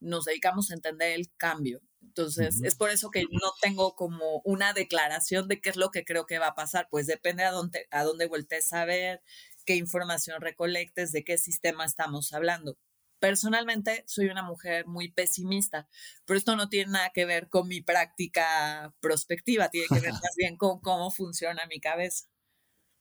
nos 0.00 0.24
dedicamos 0.24 0.70
a 0.70 0.74
entender 0.74 1.12
el 1.12 1.30
cambio. 1.36 1.82
Entonces, 2.02 2.62
es 2.62 2.74
por 2.76 2.90
eso 2.90 3.10
que 3.10 3.24
no 3.24 3.52
tengo 3.60 3.94
como 3.94 4.40
una 4.44 4.72
declaración 4.72 5.48
de 5.48 5.60
qué 5.60 5.70
es 5.70 5.76
lo 5.76 5.90
que 5.90 6.04
creo 6.04 6.26
que 6.26 6.38
va 6.38 6.48
a 6.48 6.54
pasar, 6.54 6.88
pues 6.90 7.06
depende 7.06 7.44
a 7.44 7.50
dónde, 7.50 7.86
a 7.90 8.04
dónde 8.04 8.26
voltees 8.26 8.72
a 8.72 8.84
ver, 8.84 9.22
qué 9.66 9.74
información 9.74 10.40
recolectes, 10.40 11.12
de 11.12 11.24
qué 11.24 11.36
sistema 11.36 11.84
estamos 11.84 12.32
hablando. 12.32 12.78
Personalmente 13.18 14.04
soy 14.06 14.26
una 14.28 14.42
mujer 14.42 14.86
muy 14.86 15.10
pesimista, 15.10 15.88
pero 16.24 16.38
esto 16.38 16.54
no 16.54 16.68
tiene 16.68 16.92
nada 16.92 17.10
que 17.14 17.24
ver 17.24 17.48
con 17.48 17.66
mi 17.66 17.80
práctica 17.80 18.94
prospectiva, 19.00 19.68
tiene 19.68 19.88
que 19.88 20.00
ver 20.00 20.12
más 20.30 20.34
bien 20.36 20.56
con 20.56 20.80
cómo 20.80 21.10
funciona 21.10 21.66
mi 21.66 21.80
cabeza. 21.80 22.26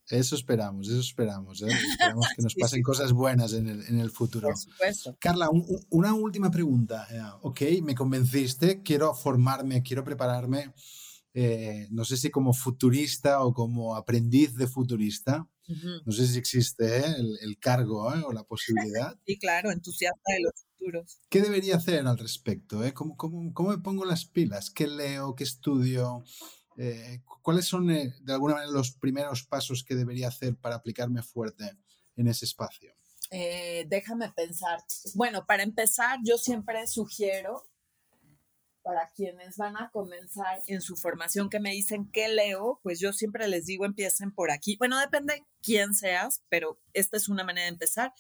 Eso 0.10 0.36
esperamos, 0.36 0.88
eso 0.88 1.00
esperamos. 1.00 1.62
¿eh? 1.62 1.68
Esperamos 1.68 2.28
que 2.36 2.42
nos 2.44 2.56
pasen 2.56 2.84
cosas 2.84 3.12
buenas 3.12 3.54
en 3.54 3.68
el, 3.68 3.82
en 3.88 4.00
el, 4.00 4.12
futuro. 4.12 4.50
Por 4.50 4.58
supuesto. 4.58 5.18
Carla, 5.20 5.50
una 5.90 6.14
última 6.14 6.52
pregunta. 6.52 7.08
Eh, 7.12 7.22
ok, 7.42 7.62
me 7.84 7.96
convenciste, 7.96 8.84
quiero 8.84 9.14
formarme, 9.14 9.82
quiero 9.82 10.04
prepararme. 10.04 10.74
Eh, 11.34 11.88
no 11.92 12.06
sé 12.06 12.18
si 12.18 12.30
como 12.30 12.54
futurista 12.54 13.44
o 13.44 13.54
como 13.54 13.96
aprendiz 13.96 14.56
de 14.56 14.68
futurista. 14.68 15.48
No 16.06 16.12
sé 16.12 16.28
si 16.28 16.38
existe 16.38 17.04
el, 17.04 17.40
el, 17.42 17.58
cargo 17.58 18.04
o 18.04 18.32
la 18.32 18.44
posibilidad. 18.44 19.18
sí, 19.26 19.40
claro, 19.40 19.72
entusiasta 19.72 20.34
de 20.34 20.44
los 20.44 20.54
futuros. 20.54 21.20
¿Qué 21.28 21.42
debería 21.42 21.78
hacer 21.78 22.06
al 22.06 22.20
respecto? 22.20 22.82
¿Cómo, 22.94 23.18
cómo, 23.18 23.52
¿Cómo 23.52 23.70
me 23.72 23.80
pongo 23.80 24.06
las 24.06 24.26
pilas? 24.26 24.70
¿Qué 24.70 24.86
leo? 24.86 25.34
¿Qué 25.34 25.44
estudio? 25.44 26.24
Eh, 26.78 27.22
¿Cuáles 27.42 27.66
son, 27.66 27.90
eh, 27.90 28.14
de 28.22 28.34
alguna 28.34 28.56
manera, 28.56 28.72
los 28.72 28.92
primeros 28.92 29.44
pasos 29.44 29.84
que 29.84 29.96
debería 29.96 30.28
hacer 30.28 30.56
para 30.56 30.76
aplicarme 30.76 31.22
fuerte 31.22 31.78
en 32.16 32.28
ese 32.28 32.46
espacio? 32.46 32.94
Eh, 33.32 33.86
déjame 33.88 34.32
pensar. 34.32 34.84
Bueno, 35.14 35.46
para 35.46 35.64
empezar, 35.64 36.20
yo 36.24 36.38
siempre 36.38 36.86
sugiero 36.88 37.64
para 38.84 39.10
quienes 39.16 39.58
van 39.58 39.78
a 39.78 39.90
comenzar 39.90 40.62
en 40.68 40.80
su 40.80 40.96
formación 40.96 41.50
que 41.50 41.60
me 41.60 41.72
dicen 41.72 42.08
qué 42.12 42.28
leo, 42.28 42.80
pues 42.84 43.00
yo 43.00 43.14
siempre 43.14 43.48
les 43.48 43.66
digo 43.66 43.84
empiecen 43.84 44.32
por 44.32 44.52
aquí. 44.52 44.78
Bueno, 44.78 45.00
depende 45.00 45.44
quién 45.64 45.96
seas, 45.96 46.44
pero 46.50 46.80
esta 46.94 47.18
es 47.18 47.28
una 47.28 47.44
manera 47.44 47.66
de 47.66 47.74
empezar. 47.74 48.14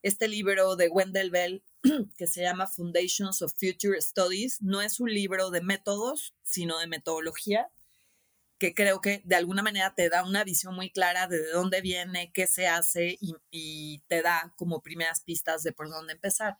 Este 0.00 0.28
libro 0.28 0.76
de 0.76 0.88
Wendell 0.88 1.32
Bell 1.32 1.64
que 2.16 2.28
se 2.28 2.40
llama 2.40 2.68
Foundations 2.68 3.42
of 3.42 3.52
Future 3.58 4.00
Studies 4.00 4.62
no 4.62 4.80
es 4.80 5.00
un 5.00 5.12
libro 5.12 5.50
de 5.50 5.60
métodos, 5.60 6.36
sino 6.44 6.78
de 6.78 6.86
metodología 6.86 7.68
que 8.62 8.74
creo 8.74 9.00
que 9.00 9.22
de 9.24 9.34
alguna 9.34 9.60
manera 9.60 9.92
te 9.92 10.08
da 10.08 10.22
una 10.22 10.44
visión 10.44 10.76
muy 10.76 10.88
clara 10.88 11.26
de 11.26 11.50
dónde 11.50 11.80
viene, 11.80 12.30
qué 12.32 12.46
se 12.46 12.68
hace 12.68 13.18
y, 13.50 14.04
te 14.06 14.22
da 14.22 14.54
como 14.56 14.82
primeras 14.82 15.20
pistas 15.24 15.64
de 15.64 15.72
por 15.72 15.90
dónde 15.90 16.12
empezar. 16.12 16.56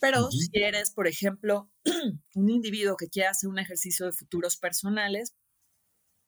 Pero 0.00 0.30
si 0.30 0.48
eres, 0.52 0.92
por 0.92 1.08
ejemplo, 1.08 1.72
un 2.36 2.50
individuo 2.50 2.96
que 2.96 3.08
quiere 3.08 3.30
hacer 3.30 3.50
un 3.50 3.58
ejercicio 3.58 4.06
de 4.06 4.12
futuros 4.12 4.56
personales, 4.58 5.34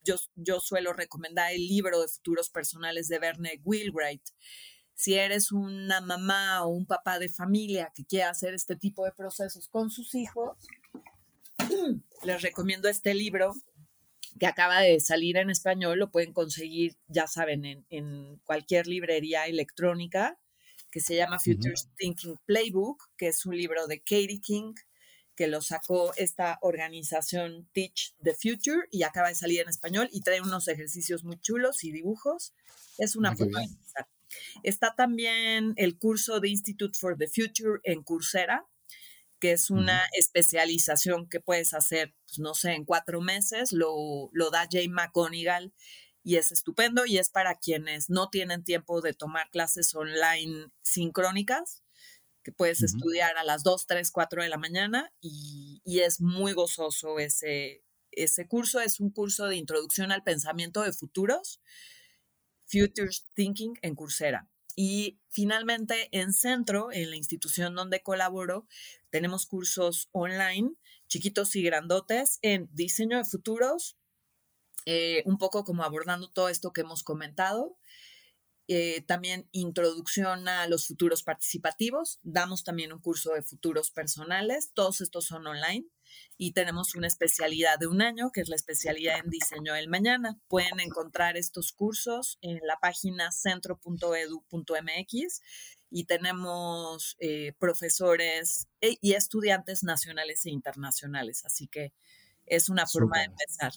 yo, 0.03 0.17
yo 0.35 0.59
suelo 0.59 0.93
recomendar 0.93 1.53
el 1.53 1.69
libro 1.69 2.01
de 2.01 2.09
futuros 2.09 2.51
personales 2.51 3.07
de 3.07 3.21
Verne 3.21 3.61
Wheelwright. 3.63 4.25
si 4.95 5.15
eres 5.15 5.53
una 5.53 6.01
mamá 6.01 6.65
o 6.65 6.71
un 6.71 6.85
papá 6.85 7.21
de 7.21 7.29
familia 7.29 7.93
que 7.95 8.05
quiere 8.05 8.25
hacer 8.25 8.55
este 8.55 8.75
tipo 8.75 9.05
de 9.05 9.13
procesos 9.13 9.69
con 9.69 9.89
sus 9.89 10.17
hijos, 10.17 10.57
les 12.25 12.43
recomiendo 12.43 12.89
este 12.89 13.15
libro 13.15 13.55
que 14.39 14.47
acaba 14.47 14.81
de 14.81 15.01
salir 15.01 15.37
en 15.37 15.51
español, 15.51 15.99
lo 15.99 16.11
pueden 16.11 16.33
conseguir, 16.33 16.97
ya 17.09 17.27
saben, 17.27 17.85
en, 17.89 18.41
cualquier 18.45 18.87
librería 18.87 19.47
electrónica, 19.47 20.39
que 20.91 21.01
se 21.01 21.17
llama 21.17 21.39
Future 21.39 21.75
Thinking 21.97 22.39
Playbook, 22.47 23.11
que 23.17 23.29
es 23.29 23.47
un 23.47 23.57
libro 23.57 23.87
de 23.87 24.01
Katie 24.01 24.41
King, 24.41 24.75
que 25.37 25.47
lo 25.47 25.63
sacó 25.63 26.13
esta 26.17 26.59
organización 26.61 27.69
Teach 27.73 28.15
the 28.23 28.35
Future 28.35 28.87
y 28.91 29.05
acaba 29.05 29.29
de 29.29 29.35
salir 29.35 29.61
en 29.61 29.69
español 29.69 30.09
y 30.13 30.21
trae 30.21 30.41
unos 30.41 30.69
ejercicios 30.69 31.25
muy 31.25 31.39
chulos 31.41 31.85
y 31.85 31.93
dibujos. 31.93 32.53
Es 32.99 33.17
una 33.17 33.35
forma 33.35 33.61
de 33.61 33.67
empezar. 33.67 34.09
Está 34.63 34.95
también 34.95 35.73
el 35.77 35.99
curso 35.99 36.41
de 36.41 36.51
Institute 36.51 36.99
for 36.99 37.17
the 37.17 37.29
Future 37.29 37.81
en 37.85 38.03
Coursera, 38.03 38.67
que 39.41 39.53
es 39.53 39.71
una 39.71 40.03
especialización 40.13 41.29
que 41.29 41.41
puedes 41.41 41.75
hacer, 41.75 42.15
pues, 42.27 42.39
no 42.39 42.55
sé, 42.55 42.73
en 42.73 42.85
cuatro 42.85 43.21
meses, 43.21 43.73
lo, 43.73 44.31
lo 44.33 44.51
da 44.51 44.69
Jay 44.71 44.89
McGonigal 44.89 45.73
y 46.23 46.37
es 46.37 46.53
estupendo 46.53 47.07
y 47.07 47.19
es 47.19 47.31
para 47.31 47.59
quienes 47.59 48.11
no 48.11 48.29
tienen 48.29 48.63
tiempo 48.63 49.01
de 49.01 49.15
tomar 49.15 49.51
clases 49.51 49.95
online 49.95 50.69
sincrónicas, 50.83 51.83
que 52.43 52.53
puedes 52.53 52.83
estudiar 52.83 53.37
a 53.37 53.45
las 53.45 53.63
2, 53.63 53.87
3, 53.87 54.11
4 54.11 54.43
de 54.43 54.49
la 54.49 54.59
mañana 54.59 55.13
y, 55.21 55.83
y, 55.85 56.01
es 56.01 56.21
muy 56.21 56.53
gozoso 56.53 57.19
ese, 57.19 57.85
ese 58.13 58.47
curso. 58.47 58.81
Es 58.81 59.01
un 59.01 59.11
curso 59.11 59.47
de 59.47 59.57
introducción 59.57 60.11
al 60.13 60.23
pensamiento 60.23 60.83
de 60.83 60.93
futuros, 60.93 61.61
Futures 62.67 63.27
Thinking 63.35 63.75
en 63.83 63.95
Coursera. 63.95 64.49
Y 64.83 65.21
finalmente, 65.29 66.09
en 66.11 66.33
Centro, 66.33 66.91
en 66.91 67.11
la 67.11 67.17
institución 67.17 67.75
donde 67.75 68.01
colaboro, 68.03 68.67
tenemos 69.11 69.45
cursos 69.45 70.09
online, 70.11 70.73
chiquitos 71.07 71.55
y 71.55 71.63
grandotes, 71.63 72.39
en 72.41 72.67
diseño 72.73 73.19
de 73.19 73.25
futuros, 73.25 73.99
eh, 74.87 75.23
un 75.27 75.37
poco 75.37 75.65
como 75.65 75.85
abordando 75.85 76.31
todo 76.31 76.49
esto 76.49 76.73
que 76.73 76.81
hemos 76.81 77.03
comentado. 77.03 77.77
Eh, 78.73 79.01
también 79.01 79.49
introducción 79.51 80.47
a 80.47 80.69
los 80.69 80.87
futuros 80.87 81.25
participativos. 81.25 82.21
Damos 82.23 82.63
también 82.63 82.93
un 82.93 83.01
curso 83.01 83.33
de 83.33 83.43
futuros 83.43 83.91
personales. 83.91 84.71
Todos 84.75 85.01
estos 85.01 85.27
son 85.27 85.45
online 85.45 85.89
y 86.37 86.53
tenemos 86.53 86.95
una 86.95 87.09
especialidad 87.09 87.81
de 87.81 87.89
un 87.89 88.01
año, 88.01 88.31
que 88.31 88.43
es 88.43 88.49
la 88.49 88.55
especialidad 88.55 89.19
en 89.19 89.29
diseño 89.29 89.75
del 89.75 89.89
mañana. 89.89 90.39
Pueden 90.47 90.79
encontrar 90.79 91.37
estos 91.37 91.73
cursos 91.73 92.39
en 92.43 92.61
la 92.65 92.79
página 92.81 93.33
centro.edu.mx 93.33 95.43
y 95.91 96.05
tenemos 96.05 97.17
eh, 97.19 97.55
profesores 97.59 98.69
e, 98.81 98.99
y 99.01 99.15
estudiantes 99.15 99.83
nacionales 99.83 100.47
e 100.47 100.51
internacionales, 100.51 101.45
así 101.45 101.67
que 101.67 101.93
es 102.47 102.69
una 102.69 102.87
forma 102.87 103.19
de 103.19 103.25
empezar. 103.25 103.73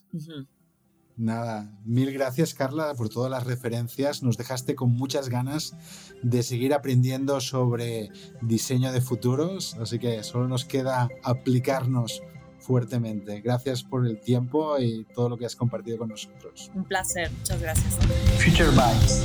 Nada, 1.16 1.70
mil 1.86 2.12
gracias 2.12 2.54
Carla 2.54 2.94
por 2.96 3.10
todas 3.10 3.30
las 3.30 3.46
referencias. 3.46 4.24
Nos 4.24 4.38
dejaste 4.38 4.76
con 4.76 4.92
muchas 4.92 5.30
ganas 5.30 5.76
de 6.24 6.42
seguir 6.42 6.74
aprendiendo 6.74 7.40
sobre 7.40 8.10
diseño 8.42 8.92
de 8.92 9.02
futuros, 9.02 9.76
así 9.80 10.00
que 10.00 10.24
solo 10.24 10.48
nos 10.48 10.66
queda 10.66 11.10
aplicarnos 11.24 12.22
fuertemente. 12.60 13.42
Gracias 13.42 13.84
por 13.84 14.08
el 14.08 14.20
tiempo 14.22 14.80
y 14.80 15.06
todo 15.14 15.30
lo 15.30 15.38
que 15.38 15.46
has 15.46 15.56
compartido 15.56 16.00
con 16.00 16.10
nosotros. 16.10 16.72
Un 16.74 16.86
placer, 16.86 17.30
muchas 17.32 17.62
gracias. 17.62 17.96
Future 18.40 18.70
Bytes. 18.70 19.24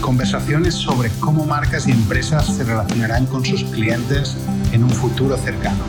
Conversaciones 0.00 0.74
sobre 0.74 1.10
cómo 1.20 1.44
marcas 1.44 1.88
y 1.88 1.92
empresas 1.92 2.46
se 2.46 2.64
relacionarán 2.64 3.26
con 3.26 3.44
sus 3.44 3.64
clientes 3.64 4.36
en 4.72 4.84
un 4.84 4.90
futuro 4.90 5.36
cercano. 5.36 5.84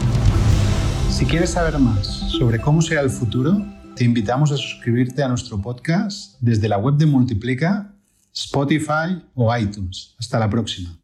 Si 1.09 1.25
quieres 1.25 1.51
saber 1.51 1.77
más 1.79 2.05
sobre 2.37 2.59
cómo 2.61 2.81
será 2.81 3.01
el 3.01 3.09
futuro, 3.09 3.65
te 3.97 4.03
invitamos 4.03 4.51
a 4.51 4.57
suscribirte 4.57 5.23
a 5.23 5.27
nuestro 5.27 5.59
podcast 5.59 6.35
desde 6.39 6.69
la 6.69 6.77
web 6.77 6.97
de 6.97 7.07
Multiplica, 7.07 7.95
Spotify 8.31 9.23
o 9.33 9.55
iTunes. 9.57 10.13
Hasta 10.19 10.37
la 10.37 10.47
próxima. 10.47 10.95